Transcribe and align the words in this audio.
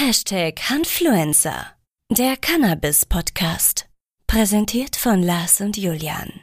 Hashtag 0.00 0.60
Hanfluencer, 0.70 1.72
der 2.08 2.36
Cannabis-Podcast. 2.36 3.86
Präsentiert 4.28 4.94
von 4.94 5.24
Lars 5.24 5.60
und 5.60 5.76
Julian. 5.76 6.34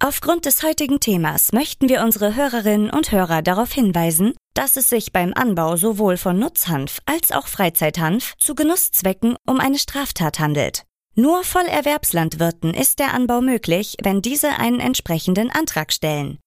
Aufgrund 0.00 0.44
des 0.44 0.64
heutigen 0.64 0.98
Themas 0.98 1.52
möchten 1.52 1.88
wir 1.88 2.02
unsere 2.02 2.34
Hörerinnen 2.34 2.90
und 2.90 3.12
Hörer 3.12 3.42
darauf 3.42 3.72
hinweisen, 3.72 4.34
dass 4.54 4.76
es 4.76 4.88
sich 4.88 5.12
beim 5.12 5.32
Anbau 5.34 5.76
sowohl 5.76 6.16
von 6.16 6.36
Nutzhanf 6.36 6.98
als 7.06 7.30
auch 7.30 7.46
Freizeithanf 7.46 8.34
zu 8.38 8.56
Genusszwecken 8.56 9.36
um 9.46 9.60
eine 9.60 9.78
Straftat 9.78 10.40
handelt. 10.40 10.82
Nur 11.14 11.44
Vollerwerbslandwirten 11.44 12.74
ist 12.74 12.98
der 12.98 13.14
Anbau 13.14 13.40
möglich, 13.40 13.98
wenn 14.02 14.20
diese 14.20 14.58
einen 14.58 14.80
entsprechenden 14.80 15.52
Antrag 15.52 15.92
stellen. 15.92 16.40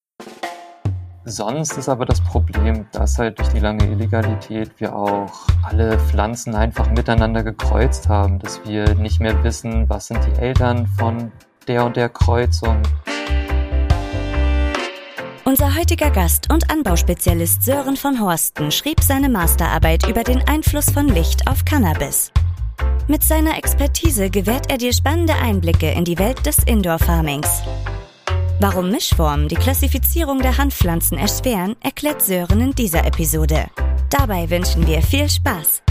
Sonst 1.29 1.77
ist 1.77 1.89
aber 1.89 2.05
das 2.05 2.21
Problem, 2.21 2.85
dass 2.93 3.17
halt 3.17 3.37
durch 3.37 3.49
die 3.49 3.59
lange 3.59 3.85
Illegalität 3.85 4.71
wir 4.77 4.95
auch 4.95 5.33
alle 5.61 5.99
Pflanzen 5.99 6.55
einfach 6.55 6.89
miteinander 6.91 7.43
gekreuzt 7.43 8.07
haben, 8.07 8.39
dass 8.39 8.63
wir 8.63 8.95
nicht 8.95 9.19
mehr 9.19 9.43
wissen, 9.43 9.89
was 9.89 10.07
sind 10.07 10.21
die 10.25 10.39
Eltern 10.39 10.87
von 10.87 11.33
der 11.67 11.83
und 11.83 11.97
der 11.97 12.07
Kreuzung. 12.07 12.81
Unser 15.43 15.75
heutiger 15.75 16.11
Gast 16.11 16.49
und 16.49 16.71
Anbauspezialist 16.71 17.61
Sören 17.61 17.97
von 17.97 18.21
Horsten 18.21 18.71
schrieb 18.71 19.01
seine 19.03 19.27
Masterarbeit 19.27 20.07
über 20.07 20.23
den 20.23 20.47
Einfluss 20.47 20.89
von 20.89 21.09
Licht 21.09 21.45
auf 21.45 21.65
Cannabis. 21.65 22.31
Mit 23.09 23.21
seiner 23.21 23.57
Expertise 23.57 24.29
gewährt 24.29 24.71
er 24.71 24.77
dir 24.77 24.93
spannende 24.93 25.33
Einblicke 25.35 25.91
in 25.91 26.05
die 26.05 26.19
Welt 26.19 26.45
des 26.45 26.59
Indoor-Farmings. 26.59 27.63
Warum 28.59 28.89
Mischformen 28.89 29.47
die 29.49 29.55
Klassifizierung 29.55 30.41
der 30.41 30.57
Hanfpflanzen 30.57 31.15
erschweren, 31.15 31.75
erklärt 31.83 32.23
Sören 32.23 32.59
in 32.59 32.71
dieser 32.71 33.05
Episode. 33.05 33.67
Dabei 34.09 34.49
wünschen 34.49 34.87
wir 34.87 35.03
viel 35.03 35.29
Spaß. 35.29 35.83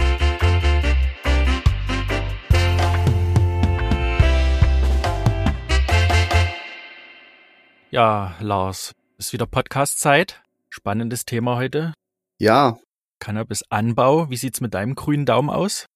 Ja, 7.92 8.34
Lars, 8.40 8.90
ist 9.16 9.32
wieder 9.32 9.46
Podcast-Zeit. 9.46 10.42
Spannendes 10.68 11.24
Thema 11.24 11.58
heute. 11.58 11.95
Ja. 12.38 12.78
Cannabis-Anbau. 13.20 14.28
Wie 14.28 14.36
sieht's 14.36 14.60
mit 14.60 14.74
deinem 14.74 14.96
grünen 14.96 15.24
Daumen 15.24 15.51
aus? 15.51 15.86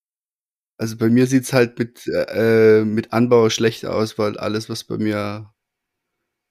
Also 0.78 0.96
bei 0.96 1.08
mir 1.08 1.27
sieht's 1.27 1.52
halt 1.52 1.80
mit, 1.80 2.06
äh, 2.06 2.84
mit 2.84 3.12
Anbau 3.12 3.50
schlecht 3.50 3.86
aus, 3.86 4.18
weil 4.18 4.38
alles, 4.38 4.68
was 4.68 4.84
bei 4.84 4.98
mir 4.98 5.50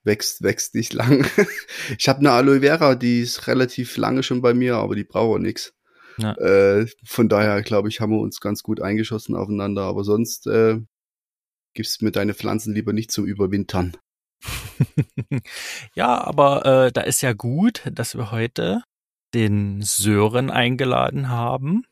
wächst, 0.10 0.42
wächst 0.42 0.74
nicht 0.74 0.94
lang. 0.94 1.26
ich 1.98 2.10
habe 2.10 2.20
eine 2.20 2.32
Aloe 2.32 2.62
Vera, 2.62 2.96
die 2.96 3.22
ist 3.22 3.48
relativ 3.48 3.96
lange 3.96 4.24
schon 4.24 4.42
bei 4.42 4.54
mir, 4.54 4.78
aber 4.78 4.96
die 4.96 5.04
braucht 5.04 5.42
nix. 5.42 5.74
Ja. 6.18 6.34
Äh, 6.34 6.88
von 7.06 7.30
daher, 7.30 7.62
glaube 7.62 7.88
ich, 7.88 8.02
haben 8.02 8.12
wir 8.12 8.20
uns 8.20 8.42
ganz 8.42 8.64
gut 8.64 8.82
eingeschossen 8.82 9.36
aufeinander. 9.36 9.84
Aber 9.84 10.04
sonst 10.04 10.48
äh, 10.48 10.80
gibst 11.74 12.02
mir 12.02 12.12
deine 12.12 12.34
Pflanzen 12.34 12.74
lieber 12.74 12.92
nicht 12.92 13.12
zum 13.12 13.26
Überwintern. 13.26 13.96
ja, 15.94 16.22
aber 16.22 16.66
äh, 16.66 16.92
da 16.92 17.02
ist 17.02 17.22
ja 17.22 17.34
gut, 17.34 17.84
dass 17.92 18.16
wir 18.16 18.32
heute 18.32 18.82
den 19.34 19.82
Sören 19.82 20.50
eingeladen 20.50 21.30
haben. 21.30 21.84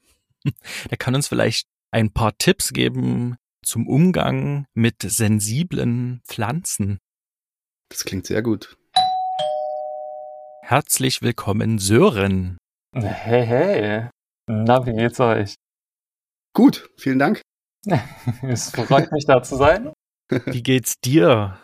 Der 0.89 0.97
kann 0.97 1.15
uns 1.15 1.27
vielleicht 1.27 1.67
ein 1.91 2.11
paar 2.11 2.37
Tipps 2.37 2.73
geben 2.73 3.37
zum 3.63 3.87
Umgang 3.87 4.65
mit 4.73 5.03
sensiblen 5.03 6.21
Pflanzen. 6.25 6.99
Das 7.89 8.03
klingt 8.03 8.25
sehr 8.25 8.41
gut. 8.41 8.77
Herzlich 10.61 11.21
willkommen, 11.21 11.79
Sören. 11.79 12.57
Hey, 12.93 13.45
hey. 13.45 14.09
Na, 14.49 14.85
wie 14.85 14.93
geht's 14.93 15.19
euch? 15.19 15.55
Gut, 16.53 16.89
vielen 16.97 17.19
Dank. 17.19 17.41
es 18.41 18.71
freut 18.71 19.11
mich, 19.11 19.25
da 19.25 19.41
zu 19.41 19.55
sein. 19.55 19.93
Wie 20.45 20.63
geht's 20.63 20.95
dir? 20.99 21.61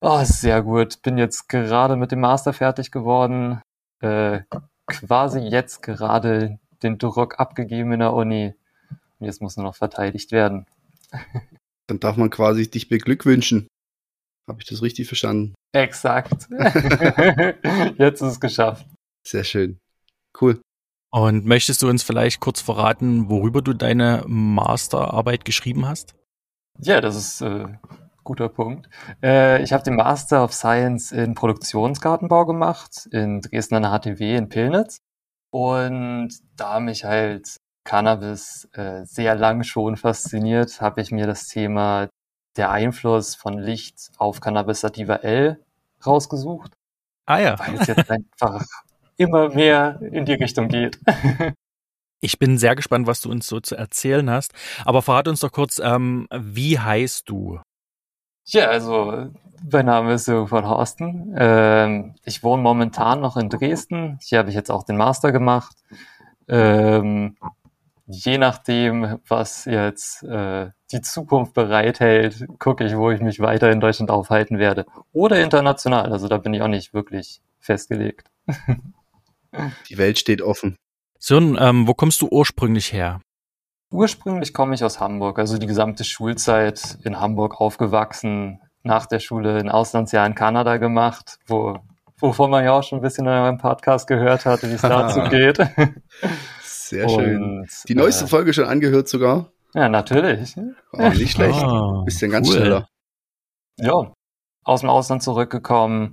Oh, 0.00 0.24
sehr 0.24 0.62
gut. 0.62 1.02
Bin 1.02 1.18
jetzt 1.18 1.48
gerade 1.48 1.96
mit 1.96 2.12
dem 2.12 2.20
Master 2.20 2.52
fertig 2.52 2.90
geworden. 2.90 3.60
Äh, 4.00 4.40
quasi 4.86 5.40
jetzt 5.40 5.82
gerade 5.82 6.58
den 6.82 6.98
Druck 6.98 7.38
abgegeben 7.38 7.92
in 7.92 8.00
der 8.00 8.14
Uni. 8.14 8.54
Und 9.18 9.26
jetzt 9.26 9.42
muss 9.42 9.56
nur 9.56 9.66
noch 9.66 9.76
verteidigt 9.76 10.32
werden. 10.32 10.66
Dann 11.86 12.00
darf 12.00 12.16
man 12.16 12.30
quasi 12.30 12.70
dich 12.70 12.88
beglückwünschen. 12.88 13.68
Habe 14.48 14.60
ich 14.60 14.68
das 14.68 14.82
richtig 14.82 15.06
verstanden? 15.06 15.54
Exakt. 15.72 16.48
Jetzt 17.98 18.20
ist 18.20 18.32
es 18.32 18.40
geschafft. 18.40 18.86
Sehr 19.26 19.44
schön. 19.44 19.78
Cool. 20.40 20.60
Und 21.10 21.44
möchtest 21.44 21.80
du 21.82 21.88
uns 21.88 22.02
vielleicht 22.02 22.40
kurz 22.40 22.60
verraten, 22.60 23.28
worüber 23.30 23.62
du 23.62 23.72
deine 23.72 24.24
Masterarbeit 24.26 25.44
geschrieben 25.44 25.86
hast? 25.86 26.14
Ja, 26.80 27.00
das 27.00 27.16
ist 27.16 27.40
äh, 27.40 27.68
guter 28.24 28.48
Punkt. 28.48 28.88
Äh, 29.22 29.62
ich 29.62 29.72
habe 29.72 29.84
den 29.84 29.94
Master 29.94 30.42
of 30.42 30.52
Science 30.52 31.12
in 31.12 31.34
Produktionsgartenbau 31.34 32.46
gemacht, 32.46 33.08
in 33.12 33.40
Dresden 33.40 33.76
an 33.76 33.82
der 33.82 33.92
HTW 33.92 34.36
in 34.36 34.48
Pillnitz. 34.48 34.98
Und 35.52 36.30
da 36.56 36.80
mich 36.80 37.04
halt 37.04 37.58
Cannabis 37.84 38.68
äh, 38.72 39.04
sehr 39.04 39.36
lang 39.36 39.62
schon 39.62 39.96
fasziniert, 39.96 40.80
habe 40.80 41.00
ich 41.00 41.12
mir 41.12 41.28
das 41.28 41.46
Thema 41.46 42.08
der 42.56 42.70
Einfluss 42.70 43.34
von 43.34 43.58
Licht 43.58 44.10
auf 44.18 44.40
Cannabis 44.40 44.80
sativa 44.80 45.16
L 45.16 45.60
rausgesucht. 46.04 46.72
Ah 47.26 47.38
ja. 47.38 47.58
Weil 47.58 47.74
es 47.80 47.86
jetzt 47.86 48.10
einfach 48.10 48.64
immer 49.16 49.48
mehr 49.48 50.00
in 50.00 50.24
die 50.24 50.34
Richtung 50.34 50.68
geht. 50.68 50.98
Ich 52.20 52.38
bin 52.38 52.56
sehr 52.56 52.74
gespannt, 52.74 53.06
was 53.06 53.20
du 53.20 53.30
uns 53.30 53.46
so 53.46 53.60
zu 53.60 53.76
erzählen 53.76 54.30
hast. 54.30 54.54
Aber 54.86 55.02
verrat 55.02 55.28
uns 55.28 55.40
doch 55.40 55.52
kurz, 55.52 55.78
ähm, 55.78 56.26
wie 56.34 56.78
heißt 56.78 57.28
du? 57.28 57.60
Ja, 58.46 58.68
also 58.68 59.28
mein 59.70 59.84
Name 59.84 60.14
ist 60.14 60.26
Jürgen 60.26 60.48
von 60.48 60.66
Horsten. 60.66 61.34
Ähm, 61.36 62.14
ich 62.24 62.42
wohne 62.42 62.62
momentan 62.62 63.20
noch 63.20 63.36
in 63.36 63.50
Dresden. 63.50 64.18
Hier 64.22 64.38
habe 64.38 64.48
ich 64.48 64.54
jetzt 64.54 64.70
auch 64.70 64.84
den 64.84 64.96
Master 64.96 65.32
gemacht. 65.32 65.76
Ähm, 66.48 67.36
je 68.06 68.38
nachdem, 68.38 69.18
was 69.28 69.66
jetzt 69.66 70.22
äh, 70.22 70.70
die 70.94 71.02
Zukunft 71.02 71.52
bereithält, 71.54 72.46
gucke 72.58 72.84
ich, 72.84 72.96
wo 72.96 73.10
ich 73.10 73.20
mich 73.20 73.40
weiter 73.40 73.70
in 73.70 73.80
Deutschland 73.80 74.10
aufhalten 74.10 74.58
werde. 74.58 74.86
Oder 75.12 75.42
international. 75.42 76.12
Also 76.12 76.28
da 76.28 76.38
bin 76.38 76.54
ich 76.54 76.62
auch 76.62 76.68
nicht 76.68 76.94
wirklich 76.94 77.42
festgelegt. 77.58 78.30
Die 79.88 79.98
Welt 79.98 80.18
steht 80.18 80.42
offen. 80.42 80.76
So, 81.18 81.36
ähm, 81.38 81.86
wo 81.86 81.94
kommst 81.94 82.20
du 82.22 82.28
ursprünglich 82.28 82.92
her? 82.92 83.20
Ursprünglich 83.90 84.52
komme 84.52 84.74
ich 84.74 84.82
aus 84.82 84.98
Hamburg, 84.98 85.38
also 85.38 85.56
die 85.56 85.68
gesamte 85.68 86.02
Schulzeit 86.02 86.98
in 87.04 87.20
Hamburg 87.20 87.60
aufgewachsen, 87.60 88.60
nach 88.82 89.06
der 89.06 89.20
Schule 89.20 89.56
ein 89.56 89.70
Auslandsjahr 89.70 90.26
in 90.26 90.34
Kanada 90.34 90.78
gemacht, 90.78 91.38
wo, 91.46 91.78
wovon 92.18 92.50
man 92.50 92.64
ja 92.64 92.72
auch 92.72 92.82
schon 92.82 92.98
ein 92.98 93.02
bisschen 93.02 93.26
in 93.26 93.32
eurem 93.32 93.58
Podcast 93.58 94.08
gehört 94.08 94.46
hat, 94.46 94.64
wie 94.64 94.72
es 94.72 94.82
dazu 94.82 95.20
geht. 95.30 95.58
Sehr 96.62 97.08
schön. 97.08 97.66
Die 97.88 97.94
neueste 97.94 98.24
äh, 98.24 98.28
Folge 98.28 98.52
schon 98.52 98.66
angehört 98.66 99.08
sogar. 99.08 99.53
Ja, 99.74 99.88
natürlich. 99.88 100.56
Oh, 100.92 101.08
nicht 101.08 101.30
schlecht. 101.32 101.62
Oh, 101.62 102.04
Bisschen 102.04 102.30
ganz 102.30 102.48
cool. 102.48 102.56
schneller. 102.56 102.88
Ja, 103.78 104.12
aus 104.64 104.80
dem 104.80 104.90
Ausland 104.90 105.22
zurückgekommen. 105.22 106.12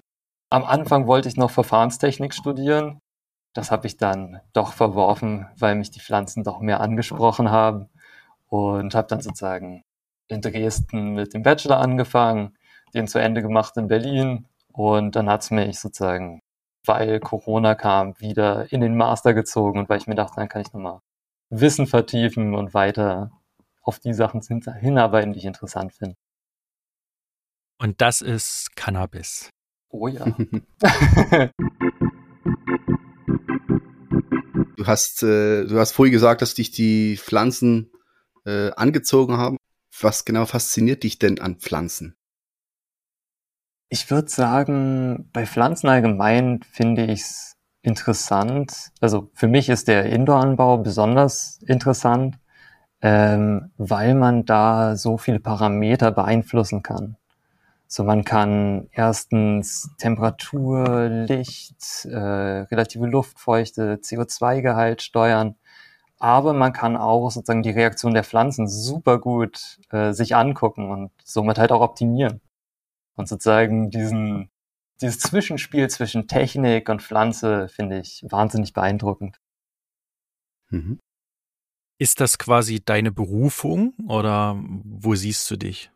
Am 0.49 0.63
Anfang 0.65 1.07
wollte 1.07 1.29
ich 1.29 1.37
noch 1.37 1.51
Verfahrenstechnik 1.51 2.33
studieren. 2.33 2.99
Das 3.53 3.71
habe 3.71 3.87
ich 3.87 3.97
dann 3.97 4.41
doch 4.53 4.73
verworfen, 4.73 5.47
weil 5.57 5.75
mich 5.75 5.91
die 5.91 5.99
Pflanzen 5.99 6.43
doch 6.43 6.59
mehr 6.59 6.81
angesprochen 6.81 7.51
haben. 7.51 7.89
Und 8.47 8.95
habe 8.95 9.07
dann 9.07 9.21
sozusagen 9.21 9.83
in 10.27 10.41
Dresden 10.41 11.13
mit 11.13 11.33
dem 11.33 11.43
Bachelor 11.43 11.79
angefangen, 11.79 12.57
den 12.93 13.07
zu 13.07 13.19
Ende 13.19 13.41
gemacht 13.41 13.77
in 13.77 13.87
Berlin. 13.87 14.47
Und 14.73 15.15
dann 15.15 15.29
hat 15.29 15.41
es 15.43 15.51
mich 15.51 15.79
sozusagen 15.79 16.41
weil 16.85 17.19
Corona 17.19 17.75
kam, 17.75 18.19
wieder 18.19 18.71
in 18.71 18.81
den 18.81 18.95
Master 18.95 19.33
gezogen 19.33 19.79
und 19.79 19.89
weil 19.89 19.99
ich 19.99 20.07
mir 20.07 20.15
dachte, 20.15 20.35
dann 20.37 20.49
kann 20.49 20.61
ich 20.61 20.73
nochmal 20.73 20.99
Wissen 21.49 21.85
vertiefen 21.85 22.55
und 22.55 22.73
weiter 22.73 23.31
auf 23.81 23.99
die 23.99 24.13
Sachen 24.13 24.41
hinarbeiten, 24.79 25.33
die 25.33 25.39
ich 25.39 25.45
interessant 25.45 25.93
finde. 25.93 26.15
Und 27.77 28.01
das 28.01 28.21
ist 28.21 28.75
Cannabis. 28.75 29.49
Oh 29.89 30.07
ja. 30.07 30.25
du 34.77 34.85
hast, 34.85 35.23
äh, 35.23 35.65
du 35.65 35.79
hast 35.79 35.91
vorhin 35.91 36.13
gesagt, 36.13 36.41
dass 36.41 36.53
dich 36.53 36.71
die 36.71 37.17
Pflanzen 37.17 37.91
äh, 38.45 38.71
angezogen 38.71 39.37
haben. 39.37 39.57
Was 39.99 40.25
genau 40.25 40.45
fasziniert 40.45 41.03
dich 41.03 41.19
denn 41.19 41.39
an 41.39 41.57
Pflanzen? 41.57 42.15
Ich 43.89 44.09
würde 44.09 44.29
sagen, 44.29 45.29
bei 45.33 45.45
Pflanzen 45.45 45.89
allgemein 45.89 46.61
finde 46.63 47.05
ich 47.05 47.21
es 47.21 47.57
interessant. 47.81 48.91
Also 49.01 49.29
für 49.33 49.47
mich 49.47 49.67
ist 49.69 49.87
der 49.87 50.05
Indoor-Anbau 50.05 50.77
besonders 50.77 51.59
interessant, 51.65 52.37
ähm, 53.01 53.71
weil 53.77 54.15
man 54.15 54.45
da 54.45 54.95
so 54.95 55.17
viele 55.17 55.39
Parameter 55.39 56.11
beeinflussen 56.11 56.83
kann. 56.83 57.17
So 57.87 58.03
man 58.03 58.23
kann 58.23 58.87
erstens 58.93 59.89
Temperatur, 59.97 61.09
Licht, 61.09 62.05
äh, 62.05 62.17
relative 62.17 63.05
Luftfeuchte, 63.05 63.95
CO2-Gehalt 63.97 65.01
steuern. 65.01 65.55
Aber 66.19 66.53
man 66.53 66.71
kann 66.71 66.95
auch 66.95 67.31
sozusagen 67.31 67.63
die 67.63 67.71
Reaktion 67.71 68.13
der 68.13 68.23
Pflanzen 68.23 68.67
super 68.67 69.19
gut 69.19 69.79
äh, 69.89 70.13
sich 70.13 70.35
angucken 70.35 70.89
und 70.89 71.11
somit 71.25 71.57
halt 71.57 71.71
auch 71.71 71.81
optimieren. 71.81 72.41
Und 73.15 73.27
sozusagen 73.27 73.89
diesen, 73.89 74.49
dieses 75.01 75.19
Zwischenspiel 75.19 75.89
zwischen 75.89 76.27
Technik 76.27 76.89
und 76.89 77.01
Pflanze 77.01 77.67
finde 77.67 77.99
ich 77.99 78.23
wahnsinnig 78.29 78.73
beeindruckend. 78.73 79.39
Mhm. 80.69 80.99
Ist 82.01 82.19
das 82.19 82.39
quasi 82.39 82.83
deine 82.83 83.11
Berufung 83.11 83.93
oder 84.07 84.57
wo 84.57 85.13
siehst 85.13 85.51
du 85.51 85.55
dich? 85.55 85.91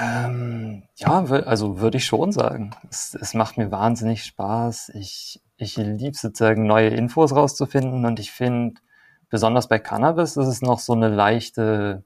Ähm, 0.00 0.84
ja, 0.96 1.22
also 1.22 1.80
würde 1.80 1.98
ich 1.98 2.06
schon 2.06 2.32
sagen. 2.32 2.74
Es, 2.88 3.14
es 3.14 3.34
macht 3.34 3.58
mir 3.58 3.70
wahnsinnig 3.70 4.24
Spaß. 4.24 4.92
Ich, 4.94 5.42
ich 5.58 5.76
liebe 5.76 6.16
sozusagen 6.16 6.66
neue 6.66 6.88
Infos 6.88 7.36
rauszufinden 7.36 8.06
und 8.06 8.18
ich 8.18 8.30
finde, 8.30 8.80
besonders 9.28 9.68
bei 9.68 9.78
Cannabis 9.78 10.38
ist 10.38 10.46
es 10.46 10.62
noch 10.62 10.78
so 10.78 10.94
eine 10.94 11.10
leichte, 11.10 12.04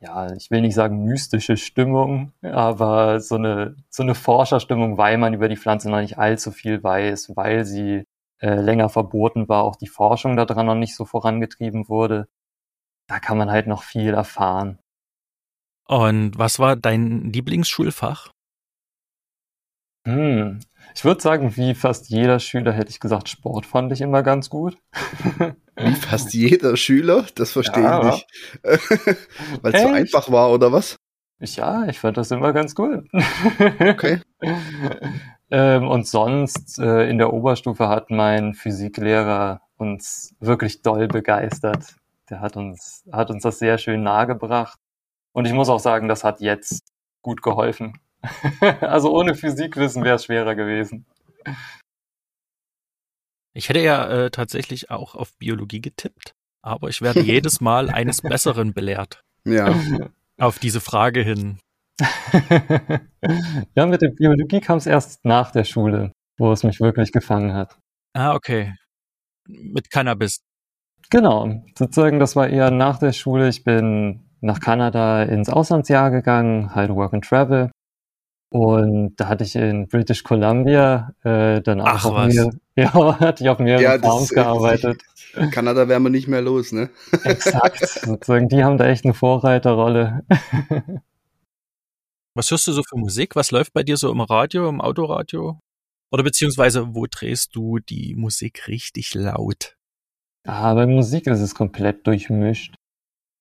ja, 0.00 0.32
ich 0.32 0.50
will 0.50 0.62
nicht 0.62 0.74
sagen 0.74 1.04
mystische 1.04 1.56
Stimmung, 1.56 2.32
aber 2.42 3.20
so 3.20 3.36
eine, 3.36 3.76
so 3.88 4.02
eine 4.02 4.16
Forscherstimmung, 4.16 4.98
weil 4.98 5.16
man 5.16 5.32
über 5.32 5.48
die 5.48 5.56
Pflanze 5.56 5.88
noch 5.88 6.00
nicht 6.00 6.18
allzu 6.18 6.50
viel 6.50 6.82
weiß, 6.82 7.36
weil 7.36 7.64
sie 7.64 8.04
äh, 8.40 8.54
länger 8.54 8.88
verboten 8.88 9.48
war, 9.48 9.62
auch 9.64 9.76
die 9.76 9.88
Forschung 9.88 10.36
daran 10.36 10.66
noch 10.66 10.74
nicht 10.74 10.94
so 10.94 11.04
vorangetrieben 11.04 11.88
wurde. 11.88 12.28
Da 13.06 13.18
kann 13.20 13.38
man 13.38 13.50
halt 13.50 13.66
noch 13.66 13.82
viel 13.82 14.14
erfahren. 14.14 14.78
Und 15.86 16.38
was 16.38 16.58
war 16.58 16.76
dein 16.76 17.32
Lieblingsschulfach? 17.32 18.32
Hm. 20.06 20.60
Ich 20.94 21.04
würde 21.04 21.20
sagen, 21.20 21.56
wie 21.56 21.74
fast 21.74 22.08
jeder 22.08 22.40
Schüler 22.40 22.72
hätte 22.72 22.90
ich 22.90 23.00
gesagt, 23.00 23.28
Sport 23.28 23.66
fand 23.66 23.92
ich 23.92 24.00
immer 24.00 24.22
ganz 24.22 24.48
gut. 24.48 24.78
Wie 25.76 25.94
fast 25.94 26.32
jeder 26.32 26.76
Schüler? 26.76 27.26
Das 27.34 27.52
verstehe 27.52 27.82
ja. 27.82 28.00
ich 28.00 28.04
nicht. 28.04 28.26
Weil 29.62 29.74
es 29.74 29.82
so 29.82 29.88
einfach 29.88 30.30
war, 30.30 30.50
oder 30.50 30.72
was? 30.72 30.96
Ja, 31.40 31.86
ich 31.86 31.98
fand 31.98 32.16
das 32.16 32.30
immer 32.30 32.52
ganz 32.52 32.74
gut. 32.74 33.08
Okay. 33.80 34.20
ähm, 35.50 35.88
und 35.88 36.06
sonst 36.06 36.78
äh, 36.78 37.08
in 37.08 37.18
der 37.18 37.32
Oberstufe 37.32 37.88
hat 37.88 38.10
mein 38.10 38.54
Physiklehrer 38.54 39.62
uns 39.76 40.34
wirklich 40.40 40.82
doll 40.82 41.08
begeistert. 41.08 41.96
Der 42.28 42.40
hat 42.40 42.56
uns, 42.56 43.04
hat 43.10 43.30
uns 43.30 43.42
das 43.42 43.58
sehr 43.58 43.78
schön 43.78 44.02
nahegebracht. 44.02 44.78
Und 45.32 45.46
ich 45.46 45.52
muss 45.52 45.68
auch 45.68 45.80
sagen, 45.80 46.08
das 46.08 46.24
hat 46.24 46.40
jetzt 46.40 46.92
gut 47.22 47.42
geholfen. 47.42 47.98
also 48.80 49.16
ohne 49.16 49.34
Physikwissen 49.34 50.04
wäre 50.04 50.16
es 50.16 50.26
schwerer 50.26 50.54
gewesen. 50.54 51.06
Ich 53.54 53.68
hätte 53.68 53.80
ja 53.80 54.06
äh, 54.08 54.30
tatsächlich 54.30 54.90
auch 54.90 55.14
auf 55.14 55.32
Biologie 55.38 55.80
getippt, 55.80 56.34
aber 56.62 56.88
ich 56.88 57.02
werde 57.02 57.20
jedes 57.20 57.60
Mal 57.60 57.88
eines 57.88 58.20
Besseren 58.22 58.74
belehrt. 58.74 59.24
Ja. 59.44 59.74
Auf 60.40 60.58
diese 60.58 60.80
Frage 60.80 61.20
hin. 61.20 61.58
ja, 63.74 63.86
mit 63.86 64.00
der 64.00 64.08
Biologie 64.08 64.60
kam 64.60 64.78
es 64.78 64.86
erst 64.86 65.22
nach 65.24 65.50
der 65.50 65.64
Schule, 65.64 66.12
wo 66.38 66.50
es 66.50 66.64
mich 66.64 66.80
wirklich 66.80 67.12
gefangen 67.12 67.52
hat. 67.52 67.78
Ah, 68.14 68.34
okay. 68.34 68.74
Mit 69.46 69.90
Cannabis. 69.90 70.40
Genau, 71.10 71.62
sozusagen, 71.76 72.18
das 72.18 72.36
war 72.36 72.48
eher 72.48 72.70
nach 72.70 72.98
der 72.98 73.12
Schule. 73.12 73.48
Ich 73.48 73.64
bin 73.64 74.30
nach 74.40 74.60
Kanada 74.60 75.24
ins 75.24 75.50
Auslandsjahr 75.50 76.10
gegangen, 76.10 76.74
halt 76.74 76.90
Work 76.90 77.12
and 77.12 77.24
Travel. 77.24 77.70
Und 78.50 79.16
da 79.16 79.28
hatte 79.28 79.44
ich 79.44 79.54
in 79.54 79.88
British 79.88 80.24
Columbia 80.24 81.12
äh, 81.22 81.60
dann 81.60 81.82
auch 81.82 81.86
Ach, 81.86 82.04
auf 82.06 82.14
was. 82.14 82.34
mir, 82.34 82.50
ja, 82.76 83.20
hatte 83.20 83.44
ich 83.44 83.50
auf 83.50 83.58
mehreren 83.58 83.82
ja, 83.82 83.98
Farms 83.98 84.30
gearbeitet. 84.30 85.02
Kanada 85.50 85.88
wären 85.88 86.02
wir 86.02 86.10
nicht 86.10 86.28
mehr 86.28 86.42
los, 86.42 86.72
ne? 86.72 86.90
Exakt, 87.24 87.86
sozusagen, 87.86 88.48
die 88.48 88.64
haben 88.64 88.78
da 88.78 88.86
echt 88.86 89.04
eine 89.04 89.14
Vorreiterrolle. 89.14 90.24
Was 92.34 92.50
hörst 92.50 92.66
du 92.68 92.72
so 92.72 92.82
für 92.82 92.96
Musik? 92.96 93.34
Was 93.36 93.50
läuft 93.50 93.72
bei 93.72 93.82
dir 93.82 93.96
so 93.96 94.10
im 94.10 94.20
Radio, 94.20 94.68
im 94.68 94.80
Autoradio? 94.80 95.60
Oder 96.12 96.22
beziehungsweise, 96.22 96.94
wo 96.94 97.06
drehst 97.06 97.54
du 97.54 97.78
die 97.78 98.14
Musik 98.14 98.68
richtig 98.68 99.14
laut? 99.14 99.76
Ah, 100.46 100.74
bei 100.74 100.86
Musik 100.86 101.26
ist 101.26 101.40
es 101.40 101.54
komplett 101.54 102.06
durchmischt. 102.06 102.74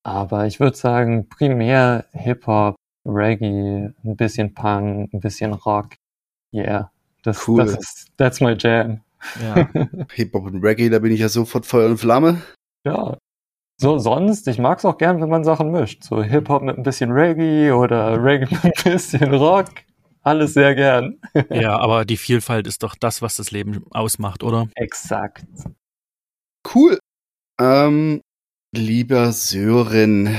Aber 0.03 0.47
ich 0.47 0.59
würde 0.59 0.77
sagen, 0.77 1.29
primär 1.29 2.05
Hip-Hop, 2.13 2.75
Reggae, 3.05 3.93
ein 4.03 4.15
bisschen 4.15 4.53
Punk, 4.53 5.13
ein 5.13 5.19
bisschen 5.19 5.53
Rock. 5.53 5.95
Yeah, 6.53 6.91
das, 7.23 7.47
cool. 7.47 7.63
das 7.63 7.77
ist, 7.77 8.07
that's 8.17 8.41
my 8.41 8.55
jam. 8.57 9.01
Ja. 9.41 9.69
Hip-Hop 10.13 10.45
und 10.45 10.63
Reggae, 10.63 10.89
da 10.89 10.99
bin 10.99 11.11
ich 11.11 11.19
ja 11.19 11.29
sofort 11.29 11.65
Feuer 11.65 11.89
und 11.89 11.97
Flamme. 11.97 12.41
Ja. 12.85 13.17
So, 13.81 13.97
sonst, 13.97 14.47
ich 14.47 14.59
mag 14.59 14.79
es 14.79 14.85
auch 14.85 14.97
gern, 14.97 15.21
wenn 15.21 15.29
man 15.29 15.43
Sachen 15.43 15.71
mischt. 15.71 16.03
So 16.03 16.21
Hip-Hop 16.21 16.63
mit 16.63 16.77
ein 16.77 16.83
bisschen 16.83 17.11
Reggae 17.11 17.71
oder 17.71 18.21
Reggae 18.21 18.53
mit 18.63 18.85
ein 18.85 18.93
bisschen 18.93 19.33
Rock. 19.33 19.69
Alles 20.21 20.53
sehr 20.53 20.75
gern. 20.75 21.19
ja, 21.49 21.77
aber 21.77 22.03
die 22.03 22.17
Vielfalt 22.17 22.67
ist 22.67 22.83
doch 22.83 22.95
das, 22.95 23.21
was 23.21 23.37
das 23.37 23.51
Leben 23.51 23.85
ausmacht, 23.91 24.43
oder? 24.43 24.67
Exakt. 24.75 25.45
Cool. 26.73 26.99
Ähm, 27.59 28.21
lieber 28.75 29.31
Sören, 29.31 30.35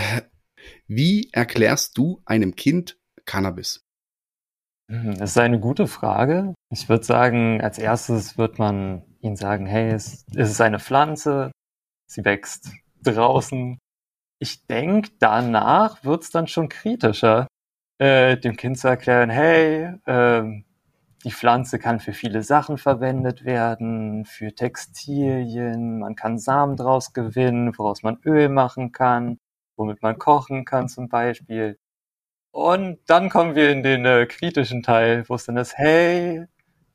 wie 0.86 1.30
erklärst 1.32 1.96
du 1.96 2.20
einem 2.26 2.56
Kind 2.56 2.98
Cannabis? 3.24 3.82
Hm, 4.90 5.16
das 5.18 5.30
ist 5.30 5.38
eine 5.38 5.60
gute 5.60 5.86
Frage. 5.86 6.54
Ich 6.70 6.88
würde 6.88 7.04
sagen, 7.04 7.60
als 7.62 7.78
erstes 7.78 8.36
wird 8.36 8.58
man 8.58 9.04
ihnen 9.20 9.36
sagen, 9.36 9.66
hey, 9.66 9.90
es, 9.90 10.26
es 10.34 10.50
ist 10.50 10.60
eine 10.60 10.80
Pflanze, 10.80 11.52
sie 12.08 12.24
wächst 12.24 12.72
draußen. 13.02 13.78
Ich 14.40 14.66
denke, 14.66 15.10
danach 15.20 16.04
wird 16.04 16.24
es 16.24 16.30
dann 16.30 16.48
schon 16.48 16.68
kritischer, 16.68 17.46
äh, 17.98 18.36
dem 18.38 18.56
Kind 18.56 18.78
zu 18.78 18.88
erklären, 18.88 19.30
hey, 19.30 19.94
äh, 20.06 20.62
die 21.24 21.32
Pflanze 21.32 21.78
kann 21.78 22.00
für 22.00 22.14
viele 22.14 22.42
Sachen 22.42 22.78
verwendet 22.78 23.44
werden, 23.44 24.24
für 24.24 24.54
Textilien, 24.54 26.00
man 26.00 26.16
kann 26.16 26.38
Samen 26.38 26.76
draus 26.76 27.12
gewinnen, 27.12 27.76
woraus 27.78 28.02
man 28.02 28.18
Öl 28.24 28.48
machen 28.48 28.92
kann 28.92 29.38
womit 29.80 30.02
man 30.02 30.18
kochen 30.18 30.64
kann 30.64 30.88
zum 30.88 31.08
Beispiel. 31.08 31.78
Und 32.52 32.98
dann 33.06 33.30
kommen 33.30 33.54
wir 33.54 33.70
in 33.70 33.82
den 33.82 34.04
äh, 34.04 34.26
kritischen 34.26 34.82
Teil, 34.82 35.24
wo 35.28 35.34
es 35.34 35.44
dann 35.46 35.56
ist, 35.56 35.78
hey, 35.78 36.46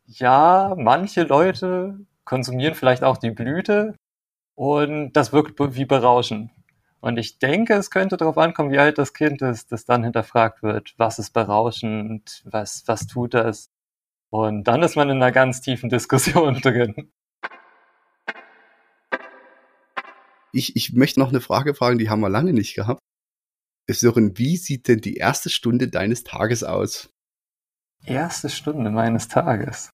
ja, 0.06 0.76
manche 0.78 1.24
Leute 1.24 2.00
konsumieren 2.26 2.76
vielleicht 2.76 3.04
auch 3.04 3.18
die 3.18 3.32
Blüte 3.32 3.96
und 4.56 5.14
das 5.14 5.34
wirkt 5.34 5.60
wie 5.76 5.86
berauschen. 5.86 6.52
Und 7.00 7.18
ich 7.18 7.40
denke, 7.40 7.76
es 7.76 7.92
könnte 7.92 8.18
darauf 8.18 8.38
ankommen, 8.38 8.72
wie 8.72 8.80
alt 8.80 8.98
das 8.98 9.14
Kind 9.14 9.42
ist, 9.42 9.72
das 9.72 9.86
dann 9.86 10.04
hinterfragt 10.04 10.64
wird, 10.64 10.96
was 10.98 11.20
ist 11.20 11.32
berauschend, 11.32 12.42
was, 12.46 12.84
was 12.88 13.08
tut 13.08 13.36
das? 13.36 13.70
Und 14.32 14.64
dann 14.66 14.82
ist 14.84 14.96
man 14.96 15.10
in 15.10 15.18
einer 15.18 15.32
ganz 15.32 15.62
tiefen 15.62 15.90
Diskussion 15.90 16.56
drin. 16.62 17.12
Ich, 20.52 20.76
ich 20.76 20.94
möchte 20.94 21.20
noch 21.20 21.30
eine 21.30 21.42
Frage 21.42 21.76
fragen, 21.76 22.00
die 22.00 22.10
haben 22.10 22.22
wir 22.22 22.30
lange 22.30 22.54
nicht 22.54 22.76
gehabt. 22.76 23.02
Sören, 23.94 24.38
wie 24.38 24.58
sieht 24.58 24.88
denn 24.88 25.02
die 25.02 25.16
erste 25.16 25.50
Stunde 25.50 25.88
deines 25.88 26.24
Tages 26.24 26.64
aus? 26.64 27.10
Erste 28.06 28.50
Stunde 28.50 28.90
meines 28.90 29.28
Tages. 29.28 29.90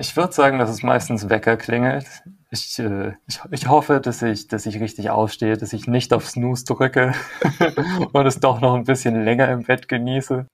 Ich 0.00 0.16
würde 0.16 0.32
sagen, 0.32 0.58
dass 0.58 0.70
es 0.70 0.82
meistens 0.82 1.28
Wecker 1.28 1.56
klingelt. 1.56 2.06
Ich, 2.50 2.78
äh, 2.78 3.14
ich, 3.26 3.40
ich 3.50 3.68
hoffe, 3.68 4.00
dass 4.00 4.22
ich, 4.22 4.46
dass 4.46 4.64
ich 4.66 4.80
richtig 4.80 5.10
aufstehe, 5.10 5.56
dass 5.56 5.72
ich 5.72 5.88
nicht 5.88 6.12
auf 6.12 6.28
Snooze 6.28 6.64
drücke 6.64 7.14
und 8.12 8.26
es 8.26 8.38
doch 8.38 8.60
noch 8.60 8.74
ein 8.74 8.84
bisschen 8.84 9.24
länger 9.24 9.48
im 9.50 9.64
Bett 9.64 9.88
genieße. 9.88 10.46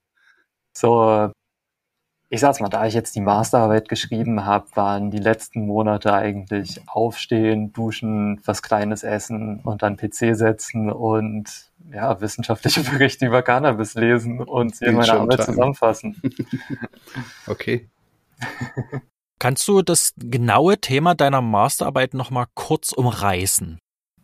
So 0.76 1.30
ich 2.34 2.40
sag's 2.40 2.58
mal, 2.58 2.68
da 2.68 2.84
ich 2.84 2.94
jetzt 2.94 3.14
die 3.14 3.20
Masterarbeit 3.20 3.88
geschrieben 3.88 4.44
habe, 4.44 4.66
waren 4.74 5.12
die 5.12 5.18
letzten 5.18 5.66
Monate 5.66 6.12
eigentlich 6.12 6.80
aufstehen, 6.88 7.72
duschen, 7.72 8.40
was 8.44 8.60
Kleines 8.60 9.04
essen 9.04 9.60
und 9.60 9.82
dann 9.82 9.96
PC 9.96 10.34
setzen 10.34 10.90
und 10.90 11.70
ja, 11.92 12.20
wissenschaftliche 12.20 12.80
Berichte 12.90 13.26
über 13.26 13.42
Cannabis 13.42 13.94
lesen 13.94 14.40
und 14.40 14.76
sie 14.76 14.86
in 14.86 14.96
meiner 14.96 15.20
Arbeit 15.20 15.40
time. 15.40 15.46
zusammenfassen. 15.46 16.20
okay. 17.46 17.88
Kannst 19.38 19.66
du 19.68 19.82
das 19.82 20.14
genaue 20.16 20.78
Thema 20.78 21.14
deiner 21.14 21.42
Masterarbeit 21.42 22.14
nochmal 22.14 22.46
kurz 22.54 22.92
umreißen? 22.92 23.78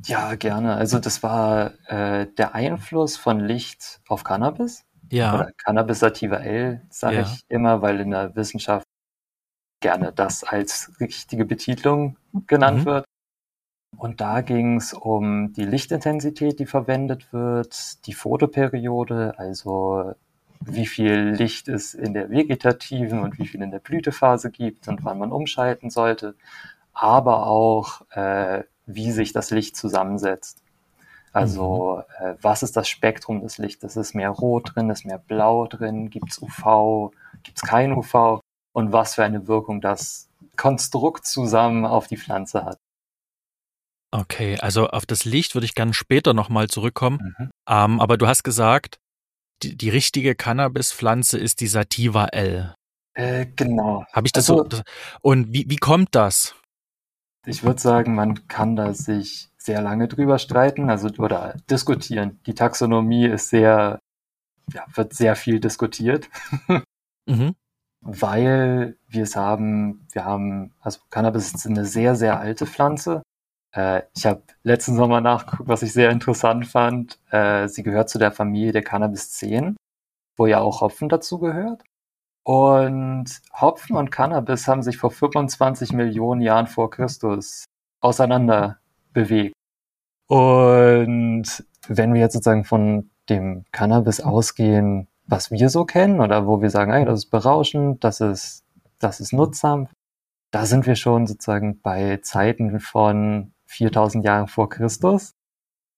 Ja, 0.06 0.34
gerne. 0.34 0.76
Also 0.76 0.98
das 0.98 1.22
war 1.22 1.72
äh, 1.88 2.26
der 2.38 2.54
Einfluss 2.54 3.16
von 3.16 3.40
Licht 3.40 4.00
auf 4.08 4.24
Cannabis. 4.24 4.84
Ja. 5.10 5.34
Oder 5.34 5.50
Cannabis 5.58 5.98
sativa 5.98 6.36
L, 6.36 6.82
sage 6.88 7.16
ja. 7.16 7.22
ich 7.22 7.42
immer, 7.48 7.82
weil 7.82 8.00
in 8.00 8.12
der 8.12 8.34
Wissenschaft 8.36 8.86
gerne 9.80 10.12
das 10.12 10.44
als 10.44 10.92
richtige 11.00 11.44
Betitlung 11.44 12.16
genannt 12.46 12.80
mhm. 12.80 12.84
wird. 12.86 13.04
Und 14.00 14.22
da 14.22 14.40
ging 14.40 14.78
es 14.78 14.94
um 14.94 15.52
die 15.52 15.66
Lichtintensität, 15.66 16.58
die 16.58 16.64
verwendet 16.64 17.34
wird, 17.34 18.06
die 18.06 18.14
Fotoperiode, 18.14 19.34
also 19.36 20.14
wie 20.60 20.86
viel 20.86 21.34
Licht 21.36 21.68
es 21.68 21.92
in 21.92 22.14
der 22.14 22.30
vegetativen 22.30 23.20
und 23.20 23.38
wie 23.38 23.46
viel 23.46 23.60
in 23.60 23.70
der 23.70 23.78
Blütephase 23.78 24.50
gibt 24.50 24.88
und 24.88 25.04
wann 25.04 25.18
man 25.18 25.32
umschalten 25.32 25.90
sollte, 25.90 26.34
aber 26.94 27.46
auch 27.46 28.00
äh, 28.12 28.64
wie 28.86 29.12
sich 29.12 29.34
das 29.34 29.50
Licht 29.50 29.76
zusammensetzt. 29.76 30.62
Also 31.34 32.02
mhm. 32.20 32.24
äh, 32.24 32.34
was 32.40 32.62
ist 32.62 32.78
das 32.78 32.88
Spektrum 32.88 33.42
des 33.42 33.58
Lichtes? 33.58 33.96
Ist 33.96 34.14
mehr 34.14 34.30
Rot 34.30 34.74
drin, 34.74 34.88
ist 34.88 35.04
mehr 35.04 35.18
Blau 35.18 35.66
drin? 35.66 36.08
Gibt 36.08 36.30
es 36.30 36.40
UV? 36.40 37.12
Gibt 37.42 37.58
es 37.58 37.62
kein 37.62 37.92
UV? 37.92 38.40
Und 38.72 38.92
was 38.94 39.16
für 39.16 39.24
eine 39.24 39.46
Wirkung 39.46 39.82
das 39.82 40.30
Konstrukt 40.56 41.26
zusammen 41.26 41.84
auf 41.84 42.06
die 42.06 42.16
Pflanze 42.16 42.64
hat. 42.64 42.78
Okay, 44.12 44.58
also 44.58 44.88
auf 44.88 45.06
das 45.06 45.24
Licht 45.24 45.54
würde 45.54 45.64
ich 45.64 45.74
gerne 45.74 45.94
später 45.94 46.34
nochmal 46.34 46.68
zurückkommen. 46.68 47.34
Mhm. 47.38 47.50
Ähm, 47.68 48.00
aber 48.00 48.16
du 48.18 48.26
hast 48.26 48.42
gesagt, 48.42 48.98
die, 49.62 49.76
die 49.76 49.90
richtige 49.90 50.34
Cannabis-Pflanze 50.34 51.38
ist 51.38 51.60
die 51.60 51.68
Sativa 51.68 52.26
L. 52.26 52.74
Äh, 53.14 53.46
genau. 53.54 54.04
Habe 54.12 54.26
ich 54.26 54.32
das 54.32 54.50
also, 54.50 54.62
so? 54.62 54.68
Das, 54.68 54.82
und 55.20 55.52
wie, 55.52 55.68
wie 55.68 55.76
kommt 55.76 56.14
das? 56.14 56.54
Ich 57.46 57.62
würde 57.62 57.80
sagen, 57.80 58.14
man 58.14 58.48
kann 58.48 58.76
da 58.76 58.92
sich 58.94 59.48
sehr 59.56 59.80
lange 59.82 60.08
drüber 60.08 60.38
streiten, 60.38 60.90
also 60.90 61.08
oder 61.18 61.54
diskutieren. 61.70 62.40
Die 62.46 62.54
Taxonomie 62.54 63.26
ist 63.26 63.50
sehr, 63.50 63.98
ja, 64.72 64.84
wird 64.94 65.14
sehr 65.14 65.36
viel 65.36 65.60
diskutiert. 65.60 66.28
mhm. 67.26 67.54
Weil 68.02 68.96
wir 69.08 69.22
es 69.22 69.36
haben, 69.36 70.06
wir 70.12 70.24
haben, 70.24 70.74
also 70.80 71.00
Cannabis 71.10 71.52
ist 71.54 71.66
eine 71.66 71.84
sehr, 71.84 72.16
sehr 72.16 72.40
alte 72.40 72.66
Pflanze. 72.66 73.22
Äh, 73.72 74.02
ich 74.16 74.26
habe 74.26 74.42
letzten 74.62 74.96
Sommer 74.96 75.20
nachgeguckt, 75.20 75.68
was 75.68 75.82
ich 75.82 75.92
sehr 75.92 76.10
interessant 76.10 76.66
fand. 76.66 77.18
Äh, 77.30 77.68
sie 77.68 77.82
gehört 77.82 78.08
zu 78.08 78.18
der 78.18 78.32
Familie 78.32 78.72
der 78.72 78.82
Cannabis 78.82 79.32
10, 79.32 79.76
wo 80.36 80.46
ja 80.46 80.60
auch 80.60 80.80
Hopfen 80.80 81.08
dazu 81.08 81.38
gehört. 81.38 81.82
Und 82.44 83.26
Hopfen 83.60 83.96
und 83.96 84.10
Cannabis 84.10 84.66
haben 84.66 84.82
sich 84.82 84.96
vor 84.96 85.10
25 85.10 85.92
Millionen 85.92 86.40
Jahren 86.40 86.66
vor 86.66 86.90
Christus 86.90 87.64
auseinander 88.00 88.78
bewegt. 89.12 89.54
Und 90.26 91.64
wenn 91.86 92.14
wir 92.14 92.20
jetzt 92.20 92.32
sozusagen 92.34 92.64
von 92.64 93.10
dem 93.28 93.64
Cannabis 93.72 94.20
ausgehen, 94.20 95.08
was 95.26 95.50
wir 95.50 95.68
so 95.68 95.84
kennen 95.84 96.20
oder 96.20 96.46
wo 96.46 96.60
wir 96.60 96.70
sagen, 96.70 96.92
ey, 96.92 97.04
das 97.04 97.20
ist 97.20 97.30
berauschend, 97.30 98.02
das 98.02 98.20
ist, 98.20 98.64
das 98.98 99.20
ist 99.20 99.32
nutzsam, 99.32 99.88
da 100.50 100.66
sind 100.66 100.86
wir 100.86 100.96
schon 100.96 101.26
sozusagen 101.26 101.80
bei 101.80 102.18
Zeiten 102.22 102.80
von 102.80 103.52
4000 103.70 104.24
Jahren 104.24 104.48
vor 104.48 104.68
Christus, 104.68 105.34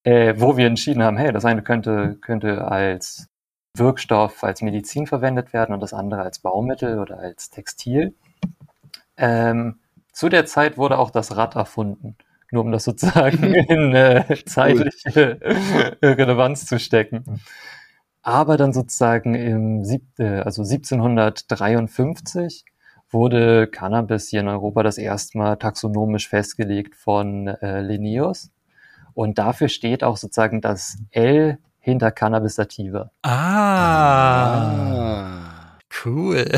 äh, 0.03 0.35
wo 0.37 0.57
wir 0.57 0.67
entschieden 0.67 1.03
haben, 1.03 1.17
hey, 1.17 1.31
das 1.31 1.45
eine 1.45 1.63
könnte, 1.63 2.17
könnte 2.21 2.65
als 2.65 3.27
Wirkstoff, 3.75 4.43
als 4.43 4.61
Medizin 4.61 5.07
verwendet 5.07 5.53
werden 5.53 5.73
und 5.73 5.79
das 5.79 5.93
andere 5.93 6.21
als 6.21 6.39
Baumittel 6.39 6.99
oder 6.99 7.17
als 7.17 7.49
Textil. 7.49 8.13
Ähm, 9.17 9.79
zu 10.11 10.29
der 10.29 10.45
Zeit 10.45 10.77
wurde 10.77 10.99
auch 10.99 11.09
das 11.09 11.35
Rad 11.35 11.55
erfunden, 11.55 12.15
nur 12.51 12.63
um 12.63 12.71
das 12.71 12.83
sozusagen 12.83 13.53
in 13.55 13.95
äh, 13.95 14.37
zeitliche 14.45 15.39
Relevanz 16.03 16.67
zu 16.67 16.79
stecken. 16.79 17.41
Aber 18.21 18.57
dann 18.57 18.71
sozusagen 18.71 19.33
im 19.33 19.83
sieb 19.83 20.03
äh, 20.19 20.41
also 20.41 20.61
1753 20.61 22.65
wurde 23.13 23.67
Cannabis 23.67 24.29
hier 24.29 24.39
in 24.41 24.47
Europa 24.47 24.83
das 24.83 24.97
erste 24.97 25.37
Mal 25.37 25.57
taxonomisch 25.57 26.27
festgelegt 26.27 26.95
von 26.95 27.47
äh, 27.47 27.81
Linnaeus. 27.81 28.51
Und 29.13 29.37
dafür 29.37 29.69
steht 29.69 30.03
auch 30.03 30.17
sozusagen 30.17 30.61
das 30.61 30.97
L 31.11 31.59
hinter 31.79 32.11
Cannabis 32.11 32.55
sativa. 32.55 33.11
Ah. 33.21 34.59
ah. 34.59 35.77
Cool. 36.03 36.45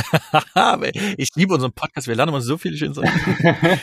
ich 1.18 1.30
liebe 1.36 1.54
unseren 1.54 1.74
Podcast. 1.74 2.08
Wir 2.08 2.16
lernen 2.16 2.34
uns 2.34 2.46
so 2.46 2.58
viele 2.58 2.78
schöne 2.78 2.94
Sachen. 2.94 3.12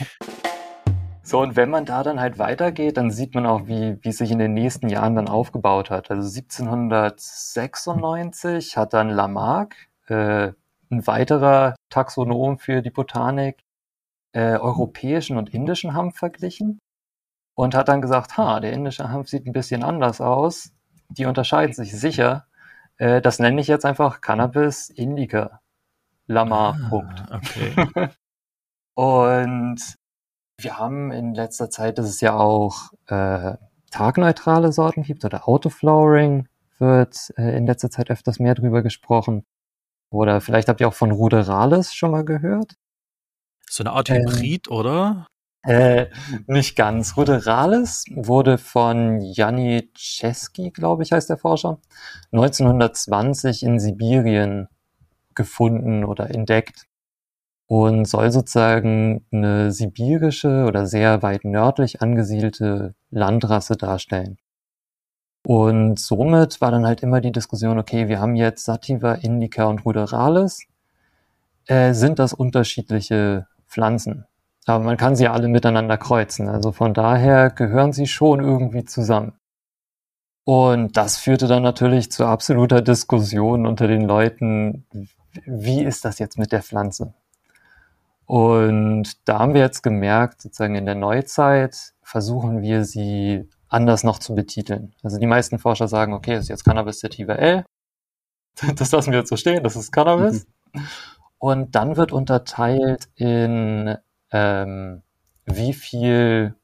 So, 1.25 1.41
und 1.41 1.55
wenn 1.55 1.71
man 1.71 1.85
da 1.85 2.03
dann 2.03 2.19
halt 2.19 2.41
weitergeht, 2.41 2.97
dann 2.97 3.13
sieht 3.13 3.33
man 3.35 3.47
auch, 3.47 3.69
wie, 3.69 3.97
wie 4.03 4.09
es 4.09 4.19
sich 4.19 4.33
in 4.33 4.41
den 4.41 4.55
nächsten 4.55 4.89
Jahren 4.89 5.15
dann 5.15 5.29
aufgebaut 5.29 5.89
hat. 5.89 6.11
Also 6.11 6.27
1796 6.27 8.77
hat 8.77 8.93
dann 8.93 9.09
Lamarck 9.09 9.77
äh, 10.09 10.51
ein 10.93 11.07
weiterer 11.07 11.75
Taxonom 11.91 12.59
für 12.59 12.83
die 12.83 12.91
Botanik 12.91 13.65
äh, 14.33 14.57
europäischen 14.57 15.37
und 15.37 15.53
indischen 15.53 15.95
Hanf 15.95 16.17
verglichen 16.17 16.79
und 17.55 17.75
hat 17.75 17.89
dann 17.89 18.03
gesagt, 18.03 18.37
ha, 18.37 18.61
der 18.61 18.73
indische 18.73 19.11
Hanf 19.11 19.29
sieht 19.29 19.47
ein 19.47 19.53
bisschen 19.53 19.83
anders 19.83 20.21
aus, 20.21 20.73
die 21.09 21.27
unterscheiden 21.27 21.75
sich 21.75 21.99
sicher. 21.99 22.47
Äh, 22.99 23.21
das 23.21 23.39
nenne 23.39 23.61
ich 23.61 23.67
jetzt 23.67 23.85
einfach 23.85 24.21
Cannabis 24.21 24.91
indica. 24.91 25.61
Lamar. 26.27 26.79
Ah, 26.81 26.89
Punkt. 26.89 27.25
Okay. 27.31 28.09
und 28.95 29.81
wir 30.59 30.79
haben 30.79 31.11
in 31.11 31.35
letzter 31.35 31.69
Zeit, 31.71 31.99
dass 31.99 32.07
es 32.07 32.21
ja 32.21 32.35
auch 32.35 32.93
äh, 33.07 33.57
tagneutrale 33.91 34.73
Sorten 34.73 35.03
gibt 35.03 35.25
oder 35.25 35.49
Autoflowering 35.49 36.49
wird 36.79 37.33
äh, 37.37 37.57
in 37.57 37.67
letzter 37.67 37.91
Zeit 37.91 38.11
öfters 38.11 38.39
mehr 38.39 38.55
drüber 38.55 38.83
gesprochen. 38.83 39.45
Oder 40.13 40.43
vielleicht 40.43 40.69
habt 40.69 40.81
ihr 40.81 40.89
auch 40.89 40.95
von 40.95 41.11
Ruderalis 41.11 41.95
schon 41.95 42.11
mal 42.11 42.25
gehört. 42.25 42.75
So 43.69 43.83
eine 43.83 43.93
Art 43.93 44.11
Hybrid, 44.11 44.69
ähm, 44.69 44.77
oder? 44.77 45.27
Äh, 45.65 46.07
nicht 46.47 46.77
ganz. 46.77 47.17
Ruderalis 47.17 48.05
wurde 48.15 48.59
von 48.59 49.21
Janiczeski, 49.21 50.71
glaube 50.71 51.03
ich, 51.03 51.13
heißt 51.13 51.31
der 51.31 51.39
Forscher, 51.39 51.79
1920 52.33 53.63
in 53.63 53.79
Sibirien 53.79 54.69
gefunden 55.35 56.05
oder 56.05 56.29
entdeckt 56.31 56.87
und 57.67 58.05
soll 58.05 58.31
sozusagen 58.31 59.25
eine 59.33 59.73
sibirische 59.73 60.67
oder 60.67 60.87
sehr 60.87 61.23
weit 61.23 61.45
nördlich 61.45 62.03
angesiedelte 62.03 62.95
Landrasse 63.11 63.77
darstellen. 63.77 64.37
Und 65.45 65.99
somit 65.99 66.61
war 66.61 66.71
dann 66.71 66.87
halt 66.87 67.03
immer 67.03 67.21
die 67.21 67.33
Diskussion, 67.33 67.79
okay, 67.79 68.09
wir 68.09 68.21
haben 68.21 68.37
jetzt 68.37 68.65
Sativa, 68.65 69.15
Indica 69.15 69.65
und 69.65 69.85
Ruderalis. 69.85 70.67
Äh, 71.67 71.95
sind 71.95 72.19
das 72.19 72.33
unterschiedliche 72.33 73.47
Pflanzen? 73.67 74.27
Aber 74.67 74.85
man 74.85 74.97
kann 74.97 75.17
sie 75.17 75.27
alle 75.27 75.49
miteinander 75.49 75.99
kreuzen. 75.99 76.49
Also 76.49 76.71
von 76.71 76.95
daher 76.95 77.51
gehören 77.51 77.93
sie 77.93 78.07
schon 78.07 78.41
irgendwie 78.41 78.85
zusammen. 78.85 79.33
Und 80.45 80.97
das 80.97 81.19
führte 81.19 81.47
dann 81.47 81.63
natürlich 81.63 82.11
zu 82.11 82.27
absoluter 82.27 82.81
Diskussion 82.83 83.67
unter 83.67 83.87
den 83.87 84.03
Leuten, 84.03 84.87
wie 85.47 85.83
ist 85.83 86.05
das 86.05 86.19
jetzt 86.19 86.39
mit 86.39 86.53
der 86.53 86.63
Pflanze? 86.63 87.15
Und 88.27 89.29
da 89.29 89.41
haben 89.41 89.55
wir 89.55 89.61
jetzt 89.61 89.83
gemerkt, 89.83 90.43
sozusagen 90.43 90.75
in 90.75 90.87
der 90.87 90.95
Neuzeit 90.95 91.93
versuchen 92.03 92.63
wir 92.63 92.85
sie 92.85 93.49
anders 93.73 94.05
noch 94.05 94.19
zu 94.19 94.35
betiteln. 94.35 94.95
Also 95.03 95.19
die 95.19 95.27
meisten 95.27 95.59
Forscher 95.59 95.89
sagen, 95.89 96.13
okay, 96.13 96.37
ist 96.37 96.49
jetzt 96.49 96.65
Cannabis 96.65 97.01
sativa 97.01 97.35
L. 97.35 97.65
Das 98.77 98.93
lassen 98.93 99.13
wir 99.13 99.21
jetzt 99.21 99.31
so 99.31 99.37
stehen, 99.37 99.65
das 99.65 99.77
ist 99.77 99.93
Cannabis. 99.93 100.47
Mhm. 100.73 100.87
Und 101.39 101.75
dann 101.75 101.97
wird 101.97 102.13
unterteilt 102.13 103.09
in 103.15 103.97
ähm, 104.31 105.03
wie 105.47 105.73
viel 105.73 106.55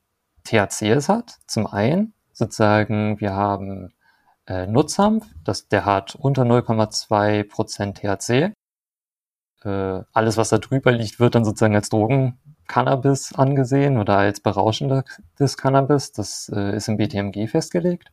THC 0.45 0.91
es 0.91 1.09
hat. 1.09 1.39
Zum 1.47 1.67
einen 1.67 2.15
sozusagen, 2.33 3.21
wir 3.21 3.35
haben 3.35 3.93
äh, 4.47 4.67
Nutzhanf, 4.67 5.27
das, 5.45 5.69
der 5.69 5.85
hat 5.85 6.15
unter 6.15 6.43
0,2 6.43 7.45
Prozent 7.49 7.99
THC. 7.99 8.53
Äh, 9.65 10.03
alles, 10.13 10.37
was 10.37 10.51
da 10.51 10.59
drüber 10.59 10.93
liegt, 10.93 11.19
wird 11.19 11.35
dann 11.35 11.45
sozusagen 11.45 11.75
als 11.75 11.89
Drogen-Cannabis 12.69 13.35
angesehen 13.35 13.97
oder 13.97 14.19
als 14.19 14.41
berauschendes 14.41 15.57
Cannabis. 15.57 16.13
Das 16.13 16.51
äh, 16.55 16.77
ist 16.77 16.89
im 16.89 16.97
BTMG 16.97 17.49
festgelegt. 17.49 18.13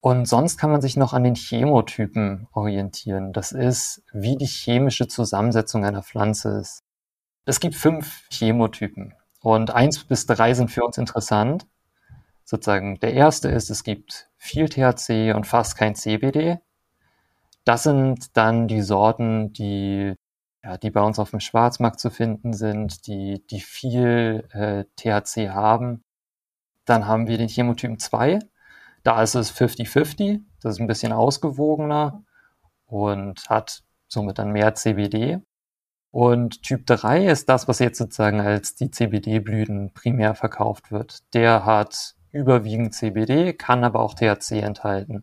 Und 0.00 0.26
sonst 0.26 0.56
kann 0.56 0.70
man 0.70 0.80
sich 0.80 0.96
noch 0.96 1.12
an 1.12 1.24
den 1.24 1.34
Chemotypen 1.34 2.48
orientieren. 2.52 3.32
Das 3.32 3.52
ist, 3.52 4.02
wie 4.12 4.36
die 4.36 4.46
chemische 4.46 5.08
Zusammensetzung 5.08 5.84
einer 5.84 6.02
Pflanze 6.02 6.58
ist. 6.58 6.84
Es 7.44 7.60
gibt 7.60 7.74
fünf 7.74 8.26
Chemotypen 8.30 9.14
und 9.40 9.70
eins 9.70 10.04
bis 10.04 10.26
drei 10.26 10.54
sind 10.54 10.70
für 10.70 10.84
uns 10.84 10.96
interessant. 10.96 11.66
Sozusagen 12.44 12.98
der 13.00 13.12
erste 13.14 13.48
ist, 13.48 13.70
es 13.70 13.84
gibt 13.84 14.30
viel 14.36 14.68
THC 14.68 15.34
und 15.34 15.46
fast 15.46 15.76
kein 15.76 15.94
CBD. 15.94 16.60
Das 17.64 17.82
sind 17.82 18.36
dann 18.36 18.68
die 18.68 18.82
Sorten, 18.82 19.52
die, 19.52 20.14
ja, 20.62 20.76
die 20.76 20.90
bei 20.90 21.00
uns 21.00 21.18
auf 21.18 21.30
dem 21.30 21.40
Schwarzmarkt 21.40 22.00
zu 22.00 22.10
finden 22.10 22.52
sind, 22.52 23.06
die, 23.06 23.44
die 23.46 23.60
viel 23.60 24.46
äh, 24.52 24.84
THC 24.96 25.50
haben. 25.50 26.04
Dann 26.84 27.06
haben 27.06 27.26
wir 27.26 27.38
den 27.38 27.48
Chemotypen 27.48 27.98
2. 27.98 28.40
Da 29.02 29.22
ist 29.22 29.34
es 29.34 29.52
50-50. 29.52 30.40
Das 30.60 30.74
ist 30.74 30.80
ein 30.80 30.86
bisschen 30.86 31.12
ausgewogener 31.12 32.24
und 32.86 33.48
hat 33.48 33.82
somit 34.08 34.38
dann 34.38 34.52
mehr 34.52 34.74
CBD. 34.74 35.40
Und 36.12 36.62
Typ 36.62 36.86
3 36.86 37.26
ist 37.28 37.48
das, 37.48 37.68
was 37.68 37.78
jetzt 37.78 37.98
sozusagen 37.98 38.40
als 38.40 38.74
die 38.74 38.90
CBD-Blüten 38.90 39.92
primär 39.94 40.34
verkauft 40.34 40.90
wird. 40.90 41.20
Der 41.34 41.64
hat 41.64 42.16
überwiegend 42.32 42.94
CBD, 42.94 43.52
kann 43.52 43.84
aber 43.84 44.00
auch 44.00 44.14
THC 44.14 44.62
enthalten. 44.62 45.22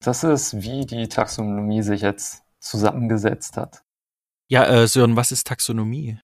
Das 0.00 0.24
ist, 0.24 0.62
wie 0.62 0.86
die 0.86 1.08
Taxonomie 1.08 1.82
sich 1.82 2.02
jetzt 2.02 2.44
zusammengesetzt 2.60 3.56
hat. 3.56 3.82
Ja, 4.52 4.66
äh, 4.66 4.86
Sören, 4.86 5.16
was 5.16 5.32
ist 5.32 5.46
Taxonomie? 5.46 6.18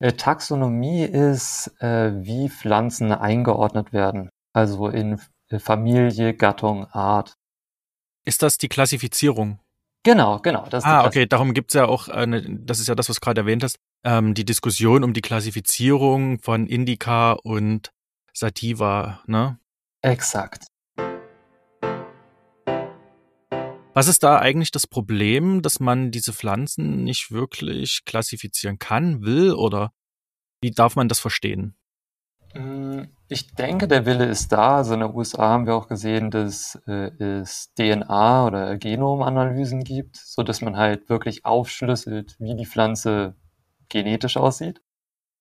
Äh, 0.00 0.12
Taxonomie 0.12 1.02
ist, 1.02 1.72
äh, 1.80 2.12
wie 2.14 2.50
Pflanzen 2.50 3.10
eingeordnet 3.10 3.94
werden. 3.94 4.28
Also 4.52 4.88
in 4.88 5.18
äh, 5.48 5.58
Familie, 5.58 6.34
Gattung, 6.34 6.84
Art. 6.88 7.36
Ist 8.26 8.42
das 8.42 8.58
die 8.58 8.68
Klassifizierung? 8.68 9.60
Genau, 10.02 10.40
genau. 10.40 10.66
Das 10.68 10.84
ah, 10.84 11.06
okay, 11.06 11.24
darum 11.24 11.54
gibt's 11.54 11.72
ja 11.72 11.86
auch, 11.86 12.08
eine, 12.08 12.42
das 12.60 12.80
ist 12.80 12.88
ja 12.88 12.94
das, 12.94 13.08
was 13.08 13.16
du 13.16 13.20
gerade 13.20 13.40
erwähnt 13.40 13.64
hast, 13.64 13.78
ähm, 14.04 14.34
die 14.34 14.44
Diskussion 14.44 15.02
um 15.02 15.14
die 15.14 15.22
Klassifizierung 15.22 16.38
von 16.38 16.66
Indica 16.66 17.32
und 17.32 17.92
Sativa, 18.34 19.22
ne? 19.26 19.58
Exakt. 20.02 20.66
Was 23.92 24.06
ist 24.06 24.22
da 24.22 24.38
eigentlich 24.38 24.70
das 24.70 24.86
Problem, 24.86 25.62
dass 25.62 25.80
man 25.80 26.12
diese 26.12 26.32
Pflanzen 26.32 27.02
nicht 27.02 27.32
wirklich 27.32 28.04
klassifizieren 28.04 28.78
kann, 28.78 29.22
will 29.22 29.52
oder 29.52 29.92
wie 30.62 30.70
darf 30.70 30.94
man 30.94 31.08
das 31.08 31.18
verstehen? 31.18 31.74
Hm, 32.52 33.08
ich 33.28 33.54
denke, 33.54 33.88
der 33.88 34.06
Wille 34.06 34.26
ist 34.26 34.52
da. 34.52 34.76
Also 34.76 34.94
in 34.94 35.00
den 35.00 35.14
USA 35.14 35.50
haben 35.50 35.66
wir 35.66 35.74
auch 35.74 35.88
gesehen, 35.88 36.30
dass 36.30 36.80
äh, 36.86 37.10
es 37.18 37.72
DNA- 37.76 38.46
oder 38.46 38.76
Genomanalysen 38.76 39.82
gibt, 39.82 40.16
so 40.16 40.42
dass 40.42 40.60
man 40.60 40.76
halt 40.76 41.08
wirklich 41.08 41.44
aufschlüsselt, 41.44 42.36
wie 42.38 42.54
die 42.56 42.66
Pflanze 42.66 43.34
genetisch 43.88 44.36
aussieht. 44.36 44.80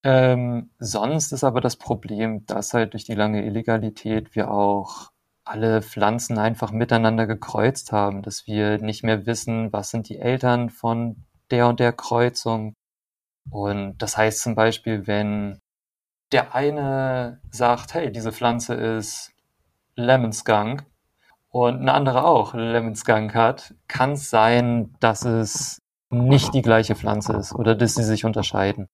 Ähm, 0.03 0.71
sonst 0.79 1.33
ist 1.33 1.43
aber 1.43 1.61
das 1.61 1.75
Problem, 1.75 2.45
dass 2.45 2.73
halt 2.73 2.93
durch 2.93 3.03
die 3.03 3.15
lange 3.15 3.45
Illegalität 3.45 4.35
wir 4.35 4.49
auch 4.49 5.11
alle 5.43 5.81
Pflanzen 5.81 6.37
einfach 6.37 6.71
miteinander 6.71 7.27
gekreuzt 7.27 7.91
haben, 7.91 8.21
dass 8.21 8.45
wir 8.45 8.77
nicht 8.79 9.03
mehr 9.03 9.25
wissen, 9.25 9.73
was 9.73 9.89
sind 9.89 10.09
die 10.09 10.19
Eltern 10.19 10.69
von 10.69 11.25
der 11.51 11.67
und 11.67 11.79
der 11.79 11.93
Kreuzung. 11.93 12.73
Und 13.49 13.97
das 13.97 14.17
heißt 14.17 14.41
zum 14.41 14.55
Beispiel, 14.55 15.07
wenn 15.07 15.59
der 16.31 16.53
eine 16.53 17.41
sagt, 17.49 17.93
hey, 17.93 18.11
diese 18.11 18.31
Pflanze 18.31 18.75
ist 18.75 19.31
Lemon 19.95 20.31
Skunk 20.31 20.85
und 21.49 21.81
ein 21.81 21.89
anderer 21.89 22.25
auch 22.25 22.53
Lemon 22.53 22.95
Skunk 22.95 23.33
hat, 23.33 23.73
kann 23.87 24.11
es 24.11 24.29
sein, 24.29 24.95
dass 24.99 25.25
es 25.25 25.79
nicht 26.11 26.53
die 26.53 26.61
gleiche 26.61 26.95
Pflanze 26.95 27.33
ist 27.33 27.53
oder 27.53 27.75
dass 27.75 27.95
sie 27.95 28.03
sich 28.03 28.25
unterscheiden. 28.25 28.87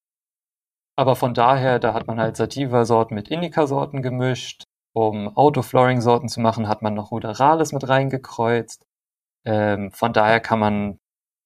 Aber 0.95 1.15
von 1.15 1.33
daher, 1.33 1.79
da 1.79 1.93
hat 1.93 2.07
man 2.07 2.19
halt 2.19 2.37
Sativa-Sorten 2.37 3.15
mit 3.15 3.27
Indica-Sorten 3.27 4.01
gemischt. 4.01 4.63
Um 4.95 5.27
Autoflooring-Sorten 5.35 6.29
zu 6.29 6.39
machen, 6.39 6.69
hat 6.69 6.81
man 6.81 6.93
noch 6.93 7.11
Ruderalis 7.11 7.73
mit 7.73 7.85
reingekreuzt. 7.85 8.87
Ähm, 9.43 9.91
von 9.91 10.13
daher 10.13 10.39
kann 10.39 10.57
man 10.57 10.99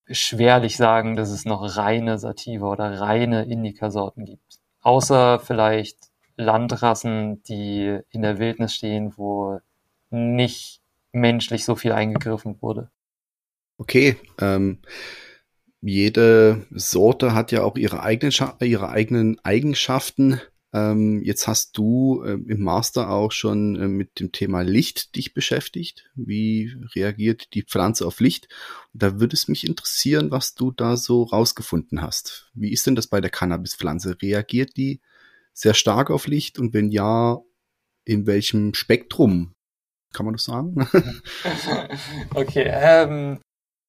schwerlich 0.08 0.78
sagen, 0.78 1.16
dass 1.16 1.32
es 1.32 1.46
noch 1.46 1.76
reine 1.76 2.20
Sativa 2.20 2.72
oder 2.72 3.02
reine 3.02 3.46
Indica-Sorten 3.46 4.26
gibt. 4.26 4.60
Außer 4.82 5.40
vielleicht 5.40 5.98
Landrassen, 6.38 7.42
die 7.42 7.98
in 8.12 8.22
der 8.22 8.38
Wildnis 8.38 8.76
stehen, 8.76 9.18
wo 9.18 9.60
nicht 10.12 10.82
menschlich 11.12 11.66
so 11.66 11.76
viel 11.76 11.92
eingegriffen 11.92 12.62
wurde. 12.62 12.92
Okay, 13.80 14.16
ähm, 14.40 14.78
jede 15.82 16.68
Sorte 16.70 17.34
hat 17.34 17.52
ja 17.52 17.64
auch 17.64 17.78
ihre 17.78 18.04
eigenen, 18.04 18.32
ihre 18.60 18.90
eigenen 18.90 19.40
Eigenschaften. 19.44 20.40
Ähm, 20.72 21.24
jetzt 21.24 21.48
hast 21.48 21.78
du 21.78 22.22
äh, 22.24 22.34
im 22.34 22.62
Master 22.62 23.10
auch 23.10 23.32
schon 23.32 23.76
äh, 23.76 23.88
mit 23.88 24.20
dem 24.20 24.32
Thema 24.32 24.62
Licht 24.62 25.16
dich 25.16 25.34
beschäftigt. 25.34 26.10
Wie 26.16 26.76
reagiert 26.96 27.54
die 27.56 27.64
Pflanze 27.64 28.06
auf 28.06 28.20
Licht? 28.20 28.48
Und 28.94 29.02
da 29.02 29.20
würde 29.20 29.34
es 29.34 29.48
mich 29.48 29.66
interessieren, 29.66 30.30
was 30.30 30.54
du 30.54 30.72
da 30.72 30.96
so 30.96 31.24
rausgefunden 31.24 32.02
hast. 32.02 32.52
Wie 32.54 32.72
ist 32.72 32.86
denn 32.86 32.96
das 32.96 33.08
bei 33.08 33.20
der 33.20 33.32
Cannabispflanze? 33.32 34.22
Reagiert 34.22 34.78
die 34.78 35.02
sehr 35.54 35.74
stark 35.74 36.12
auf 36.12 36.28
Licht? 36.28 36.60
Und 36.60 36.74
wenn 36.74 36.92
ja, 36.92 37.40
in 38.06 38.28
welchem 38.28 38.76
Spektrum? 38.76 39.54
Kann 40.14 40.26
man 40.26 40.36
das 40.36 40.46
sagen? 40.46 40.76
okay, 42.36 42.66
ähm, 42.68 43.40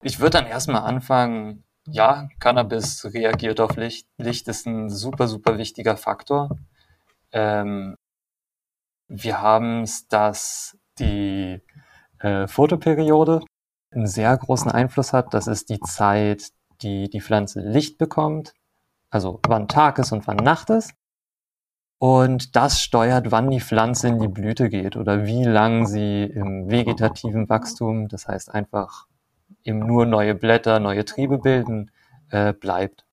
ich 0.02 0.18
würde 0.18 0.38
dann 0.38 0.46
erstmal 0.46 0.82
anfangen, 0.82 1.64
ja, 1.86 2.28
Cannabis 2.38 3.04
reagiert 3.04 3.60
auf 3.60 3.76
Licht. 3.76 4.06
Licht 4.18 4.48
ist 4.48 4.66
ein 4.66 4.90
super, 4.90 5.28
super 5.28 5.58
wichtiger 5.58 5.96
Faktor. 5.96 6.58
Ähm, 7.32 7.96
wir 9.08 9.40
haben 9.42 9.82
es, 9.82 10.08
dass 10.08 10.78
die 10.98 11.60
äh, 12.20 12.46
Fotoperiode 12.46 13.40
einen 13.92 14.06
sehr 14.06 14.36
großen 14.36 14.70
Einfluss 14.70 15.12
hat. 15.12 15.34
Das 15.34 15.46
ist 15.46 15.68
die 15.68 15.80
Zeit, 15.80 16.50
die 16.82 17.10
die 17.10 17.20
Pflanze 17.20 17.60
Licht 17.60 17.98
bekommt, 17.98 18.54
also 19.10 19.40
wann 19.46 19.68
Tag 19.68 19.98
ist 19.98 20.12
und 20.12 20.26
wann 20.26 20.36
Nacht 20.36 20.70
ist. 20.70 20.94
Und 21.98 22.56
das 22.56 22.80
steuert, 22.80 23.30
wann 23.30 23.50
die 23.50 23.60
Pflanze 23.60 24.08
in 24.08 24.20
die 24.20 24.28
Blüte 24.28 24.70
geht 24.70 24.96
oder 24.96 25.26
wie 25.26 25.44
lang 25.44 25.86
sie 25.86 26.24
im 26.24 26.70
vegetativen 26.70 27.48
Wachstum, 27.50 28.08
das 28.08 28.26
heißt 28.26 28.54
einfach 28.54 29.06
eben 29.64 29.80
nur 29.80 30.06
neue 30.06 30.34
Blätter, 30.34 30.80
neue 30.80 31.04
Triebe 31.04 31.38
bilden, 31.38 31.90
äh, 32.30 32.54
bleibt. 32.54 33.04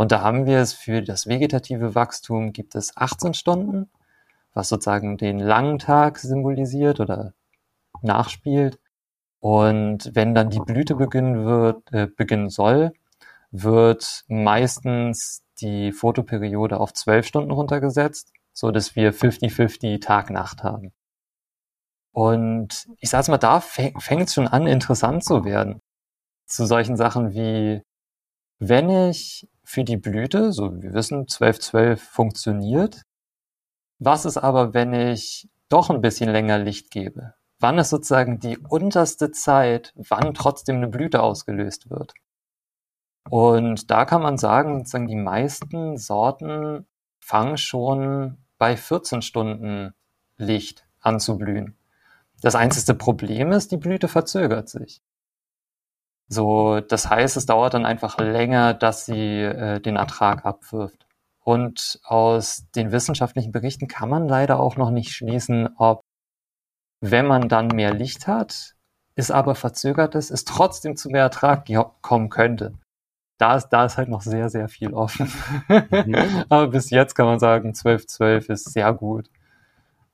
Und 0.00 0.12
da 0.12 0.22
haben 0.22 0.46
wir 0.46 0.60
es 0.60 0.72
für 0.72 1.02
das 1.02 1.26
vegetative 1.26 1.94
Wachstum 1.94 2.54
gibt 2.54 2.74
es 2.74 2.96
18 2.96 3.34
Stunden, 3.34 3.90
was 4.54 4.70
sozusagen 4.70 5.18
den 5.18 5.38
langen 5.38 5.78
Tag 5.78 6.16
symbolisiert 6.16 7.00
oder 7.00 7.34
nachspielt. 8.00 8.78
Und 9.40 10.10
wenn 10.14 10.34
dann 10.34 10.48
die 10.48 10.60
Blüte 10.60 10.94
beginnen 10.94 11.44
wird, 11.44 11.92
äh, 11.92 12.06
beginnen 12.06 12.48
soll, 12.48 12.94
wird 13.50 14.24
meistens 14.26 15.42
die 15.60 15.92
Fotoperiode 15.92 16.80
auf 16.80 16.94
12 16.94 17.26
Stunden 17.26 17.50
runtergesetzt, 17.50 18.32
so 18.54 18.70
dass 18.70 18.96
wir 18.96 19.12
50-50 19.12 20.00
Tag-Nacht 20.00 20.62
haben. 20.62 20.94
Und 22.12 22.88
ich 23.00 23.10
sag's 23.10 23.28
mal, 23.28 23.36
da 23.36 23.60
fängt 23.60 24.28
es 24.28 24.32
schon 24.32 24.48
an, 24.48 24.66
interessant 24.66 25.24
zu 25.26 25.44
werden 25.44 25.82
zu 26.46 26.64
solchen 26.64 26.96
Sachen 26.96 27.34
wie, 27.34 27.82
wenn 28.60 28.88
ich 28.88 29.46
für 29.70 29.84
die 29.84 29.96
Blüte, 29.96 30.52
so 30.52 30.82
wir 30.82 30.94
wissen, 30.94 31.20
1212 31.20 32.02
funktioniert, 32.02 33.02
was 34.00 34.24
ist 34.24 34.36
aber, 34.36 34.74
wenn 34.74 34.92
ich 34.92 35.48
doch 35.68 35.90
ein 35.90 36.00
bisschen 36.00 36.28
länger 36.28 36.58
Licht 36.58 36.90
gebe? 36.90 37.34
Wann 37.60 37.78
ist 37.78 37.90
sozusagen 37.90 38.40
die 38.40 38.58
unterste 38.58 39.30
Zeit, 39.30 39.92
wann 39.94 40.34
trotzdem 40.34 40.76
eine 40.76 40.88
Blüte 40.88 41.22
ausgelöst 41.22 41.88
wird? 41.88 42.14
Und 43.28 43.92
da 43.92 44.06
kann 44.06 44.22
man 44.22 44.38
sagen, 44.38 44.78
sozusagen 44.78 45.06
die 45.06 45.14
meisten 45.14 45.96
Sorten 45.98 46.88
fangen 47.20 47.56
schon 47.56 48.38
bei 48.58 48.76
14 48.76 49.22
Stunden 49.22 49.94
Licht 50.36 50.84
an 50.98 51.20
zu 51.20 51.38
blühen. 51.38 51.76
Das 52.40 52.56
einzige 52.56 52.98
Problem 52.98 53.52
ist, 53.52 53.70
die 53.70 53.76
Blüte 53.76 54.08
verzögert 54.08 54.68
sich. 54.68 55.00
So, 56.32 56.78
das 56.78 57.10
heißt, 57.10 57.36
es 57.36 57.46
dauert 57.46 57.74
dann 57.74 57.84
einfach 57.84 58.18
länger, 58.18 58.72
dass 58.72 59.04
sie 59.04 59.42
äh, 59.42 59.80
den 59.80 59.96
Ertrag 59.96 60.44
abwirft. 60.46 61.04
Und 61.42 61.98
aus 62.04 62.66
den 62.76 62.92
wissenschaftlichen 62.92 63.50
Berichten 63.50 63.88
kann 63.88 64.08
man 64.08 64.28
leider 64.28 64.60
auch 64.60 64.76
noch 64.76 64.92
nicht 64.92 65.10
schließen, 65.10 65.70
ob, 65.76 66.02
wenn 67.00 67.26
man 67.26 67.48
dann 67.48 67.66
mehr 67.66 67.92
Licht 67.92 68.28
hat, 68.28 68.76
ist 69.16 69.32
aber 69.32 69.56
verzögert 69.56 70.14
ist, 70.14 70.30
es 70.30 70.44
trotzdem 70.44 70.96
zu 70.96 71.08
mehr 71.10 71.22
Ertrag 71.22 71.66
kommen 72.00 72.30
könnte. 72.30 72.74
Da 73.38 73.56
ist, 73.56 73.70
da 73.70 73.86
ist 73.86 73.96
halt 73.96 74.08
noch 74.08 74.22
sehr, 74.22 74.50
sehr 74.50 74.68
viel 74.68 74.94
offen. 74.94 75.32
Mhm. 75.68 76.14
aber 76.48 76.68
bis 76.68 76.90
jetzt 76.90 77.14
kann 77.14 77.26
man 77.26 77.40
sagen, 77.40 77.74
12, 77.74 78.06
12 78.06 78.48
ist 78.50 78.72
sehr 78.72 78.92
gut. 78.92 79.28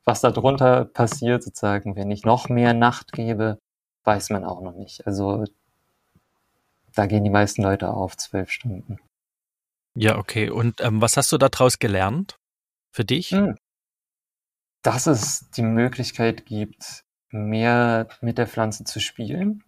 Was 0.05 0.23
darunter 0.23 0.87
passiert, 0.87 1.43
sozusagen, 1.43 1.95
wenn 1.95 2.11
ich 2.11 2.25
noch 2.25 2.49
mehr 2.49 2.73
Nacht 2.73 3.13
gebe, 3.13 3.59
weiß 4.05 4.31
man 4.31 4.45
auch 4.45 4.63
noch 4.63 4.75
nicht. 4.75 5.07
Also 5.07 5.45
da 6.97 7.07
gehen 7.07 7.25
die 7.25 7.31
meisten 7.31 7.63
Leute 7.63 7.91
auf 7.91 8.17
zwölf 8.17 8.51
Stunden. 8.51 8.99
Ja, 9.95 10.19
okay. 10.19 10.51
Und 10.51 10.81
ähm, 10.81 11.01
was 11.01 11.17
hast 11.17 11.31
du 11.31 11.39
daraus 11.39 11.79
gelernt 11.79 12.39
für 12.91 13.05
dich? 13.05 13.31
Hm. 13.31 13.57
Dass 14.83 15.07
es 15.07 15.51
die 15.51 15.63
Möglichkeit 15.63 16.47
gibt, 16.47 17.05
mehr 17.31 18.09
mit 18.21 18.39
der 18.39 18.47
Pflanze 18.47 18.85
zu 18.85 19.01
spielen. 19.01 19.63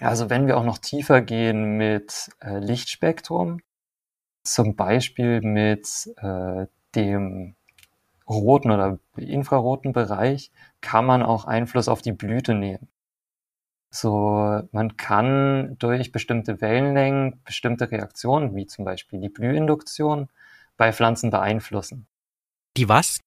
Also 0.00 0.30
wenn 0.30 0.46
wir 0.46 0.56
auch 0.56 0.64
noch 0.64 0.78
tiefer 0.78 1.20
gehen 1.20 1.76
mit 1.76 2.30
äh, 2.40 2.58
Lichtspektrum, 2.58 3.60
zum 4.42 4.76
Beispiel 4.76 5.40
mit 5.40 5.88
äh, 6.18 6.66
dem 6.94 7.56
roten 8.28 8.70
oder 8.70 8.98
infraroten 9.16 9.92
Bereich, 9.92 10.52
kann 10.80 11.04
man 11.04 11.22
auch 11.22 11.44
Einfluss 11.44 11.88
auf 11.88 12.02
die 12.02 12.12
Blüte 12.12 12.54
nehmen. 12.54 12.88
So, 13.96 14.60
man 14.72 14.98
kann 14.98 15.76
durch 15.78 16.12
bestimmte 16.12 16.60
Wellenlängen 16.60 17.40
bestimmte 17.44 17.90
Reaktionen, 17.90 18.54
wie 18.54 18.66
zum 18.66 18.84
Beispiel 18.84 19.20
die 19.20 19.30
Blühinduktion, 19.30 20.28
bei 20.76 20.92
Pflanzen 20.92 21.30
beeinflussen. 21.30 22.06
Die 22.76 22.90
was? 22.90 23.20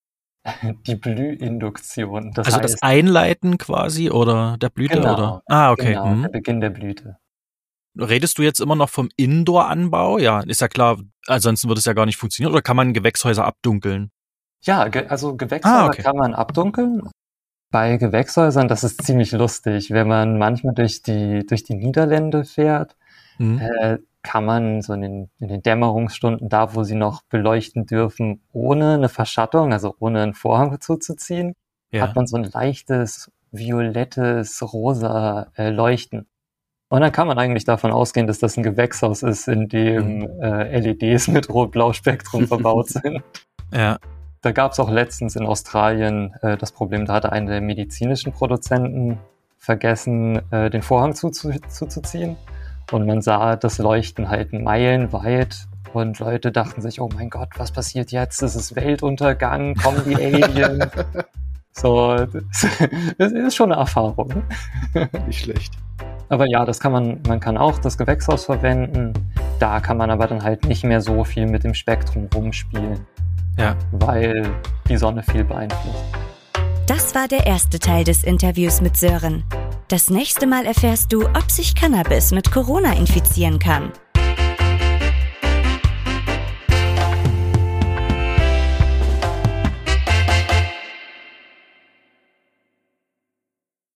Die 0.86 0.94
Blühinduktion. 0.94 2.32
Das 2.32 2.46
also 2.46 2.60
heißt, 2.60 2.74
das 2.74 2.82
Einleiten 2.82 3.58
quasi 3.58 4.10
oder 4.10 4.56
der 4.58 4.70
Blüte 4.70 4.94
genau, 4.94 5.12
oder? 5.12 5.42
Ah, 5.46 5.72
okay. 5.72 5.88
Genau, 5.88 6.06
mhm. 6.06 6.22
der 6.22 6.28
Beginn 6.30 6.60
der 6.60 6.70
Blüte. 6.70 7.18
Redest 7.98 8.38
du 8.38 8.42
jetzt 8.42 8.60
immer 8.60 8.76
noch 8.76 8.88
vom 8.88 9.10
Indoor-Anbau? 9.16 10.18
Ja, 10.18 10.40
ist 10.40 10.60
ja 10.60 10.68
klar, 10.68 10.98
ansonsten 11.26 11.68
würde 11.68 11.80
es 11.80 11.84
ja 11.84 11.92
gar 11.92 12.06
nicht 12.06 12.16
funktionieren. 12.16 12.52
Oder 12.52 12.62
kann 12.62 12.76
man 12.76 12.94
Gewächshäuser 12.94 13.44
abdunkeln? 13.44 14.12
Ja, 14.62 14.88
ge 14.88 15.08
also 15.08 15.36
Gewächshäuser 15.36 15.82
Ah, 15.82 15.86
okay. 15.88 16.02
kann 16.02 16.16
man 16.16 16.34
abdunkeln. 16.34 17.02
Bei 17.70 17.96
Gewächshäusern, 17.98 18.66
das 18.68 18.82
ist 18.84 19.02
ziemlich 19.04 19.30
lustig, 19.32 19.90
wenn 19.90 20.08
man 20.08 20.38
manchmal 20.38 20.74
durch 20.74 21.02
die, 21.02 21.46
durch 21.46 21.62
die 21.62 21.74
Niederlande 21.74 22.44
fährt, 22.44 22.96
Hm? 23.36 23.58
äh, 23.60 23.98
kann 24.22 24.44
man 24.44 24.82
so 24.82 24.92
in 24.92 25.00
den, 25.00 25.30
in 25.38 25.48
den 25.48 25.62
Dämmerungsstunden, 25.62 26.48
da 26.50 26.74
wo 26.74 26.82
sie 26.82 26.94
noch 26.96 27.22
beleuchten 27.22 27.86
dürfen, 27.86 28.42
ohne 28.52 28.94
eine 28.94 29.08
Verschattung, 29.08 29.72
also 29.72 29.94
ohne 29.98 30.20
einen 30.22 30.34
Vorhang 30.34 30.78
zuzuziehen, 30.80 31.54
Ja. 31.90 32.02
hat 32.02 32.16
man 32.16 32.26
so 32.26 32.36
ein 32.36 32.44
leichtes, 32.44 33.30
violettes, 33.50 34.62
rosa 34.74 35.46
äh, 35.56 35.70
Leuchten. 35.70 36.26
Und 36.90 37.00
dann 37.00 37.12
kann 37.12 37.28
man 37.28 37.38
eigentlich 37.38 37.64
davon 37.64 37.92
ausgehen, 37.92 38.26
dass 38.26 38.40
das 38.40 38.56
ein 38.56 38.62
Gewächshaus 38.62 39.22
ist, 39.22 39.48
in 39.48 39.68
dem 39.68 40.28
äh, 40.42 40.78
LEDs 40.80 41.28
mit 41.28 41.48
Rot-Blau-Spektrum 41.48 42.46
verbaut 42.48 42.88
sind. 42.90 43.22
ja. 43.72 43.96
Da 44.42 44.52
gab 44.52 44.72
es 44.72 44.80
auch 44.80 44.90
letztens 44.90 45.36
in 45.36 45.44
Australien 45.44 46.34
äh, 46.40 46.56
das 46.56 46.72
Problem, 46.72 47.04
da 47.04 47.14
hatte 47.14 47.30
einer 47.30 47.50
der 47.50 47.60
medizinischen 47.60 48.32
Produzenten 48.32 49.18
vergessen, 49.58 50.40
äh, 50.50 50.70
den 50.70 50.80
Vorhang 50.80 51.14
zuzu 51.14 51.52
zuzuziehen. 51.68 52.36
Und 52.90 53.06
man 53.06 53.20
sah 53.20 53.56
das 53.56 53.78
Leuchten 53.78 54.30
halt 54.30 54.54
meilenweit. 54.54 55.66
Und 55.92 56.18
Leute 56.20 56.52
dachten 56.52 56.80
sich, 56.80 57.00
oh 57.00 57.10
mein 57.14 57.28
Gott, 57.28 57.50
was 57.56 57.70
passiert 57.70 58.12
jetzt? 58.12 58.42
Es 58.42 58.56
ist 58.56 58.74
Weltuntergang, 58.76 59.74
kommen 59.74 60.02
die 60.06 60.14
Aliens. 60.42 60.86
so, 61.72 62.14
das, 62.16 62.66
das 63.18 63.32
ist 63.32 63.54
schon 63.54 63.72
eine 63.72 63.80
Erfahrung. 63.80 64.42
Nicht 65.26 65.44
schlecht. 65.44 65.74
Aber 66.30 66.46
ja, 66.48 66.64
das 66.64 66.80
kann 66.80 66.92
man, 66.92 67.20
man 67.28 67.40
kann 67.40 67.58
auch 67.58 67.78
das 67.78 67.98
Gewächshaus 67.98 68.46
verwenden. 68.46 69.12
Da 69.58 69.80
kann 69.80 69.98
man 69.98 70.10
aber 70.10 70.26
dann 70.26 70.42
halt 70.42 70.64
nicht 70.64 70.84
mehr 70.84 71.02
so 71.02 71.24
viel 71.24 71.46
mit 71.46 71.64
dem 71.64 71.74
Spektrum 71.74 72.28
rumspielen 72.34 73.04
Ja. 73.60 73.76
weil 73.92 74.50
die 74.88 74.96
Sonne 74.96 75.22
viel 75.22 75.44
beeinflusst. 75.44 76.04
Das 76.86 77.14
war 77.14 77.28
der 77.28 77.46
erste 77.46 77.78
Teil 77.78 78.04
des 78.04 78.24
Interviews 78.24 78.80
mit 78.80 78.96
Sören. 78.96 79.44
Das 79.88 80.10
nächste 80.10 80.46
Mal 80.46 80.66
erfährst 80.66 81.12
du, 81.12 81.24
ob 81.26 81.50
sich 81.50 81.74
Cannabis 81.74 82.32
mit 82.32 82.50
Corona 82.50 82.94
infizieren 82.94 83.58
kann. 83.58 83.92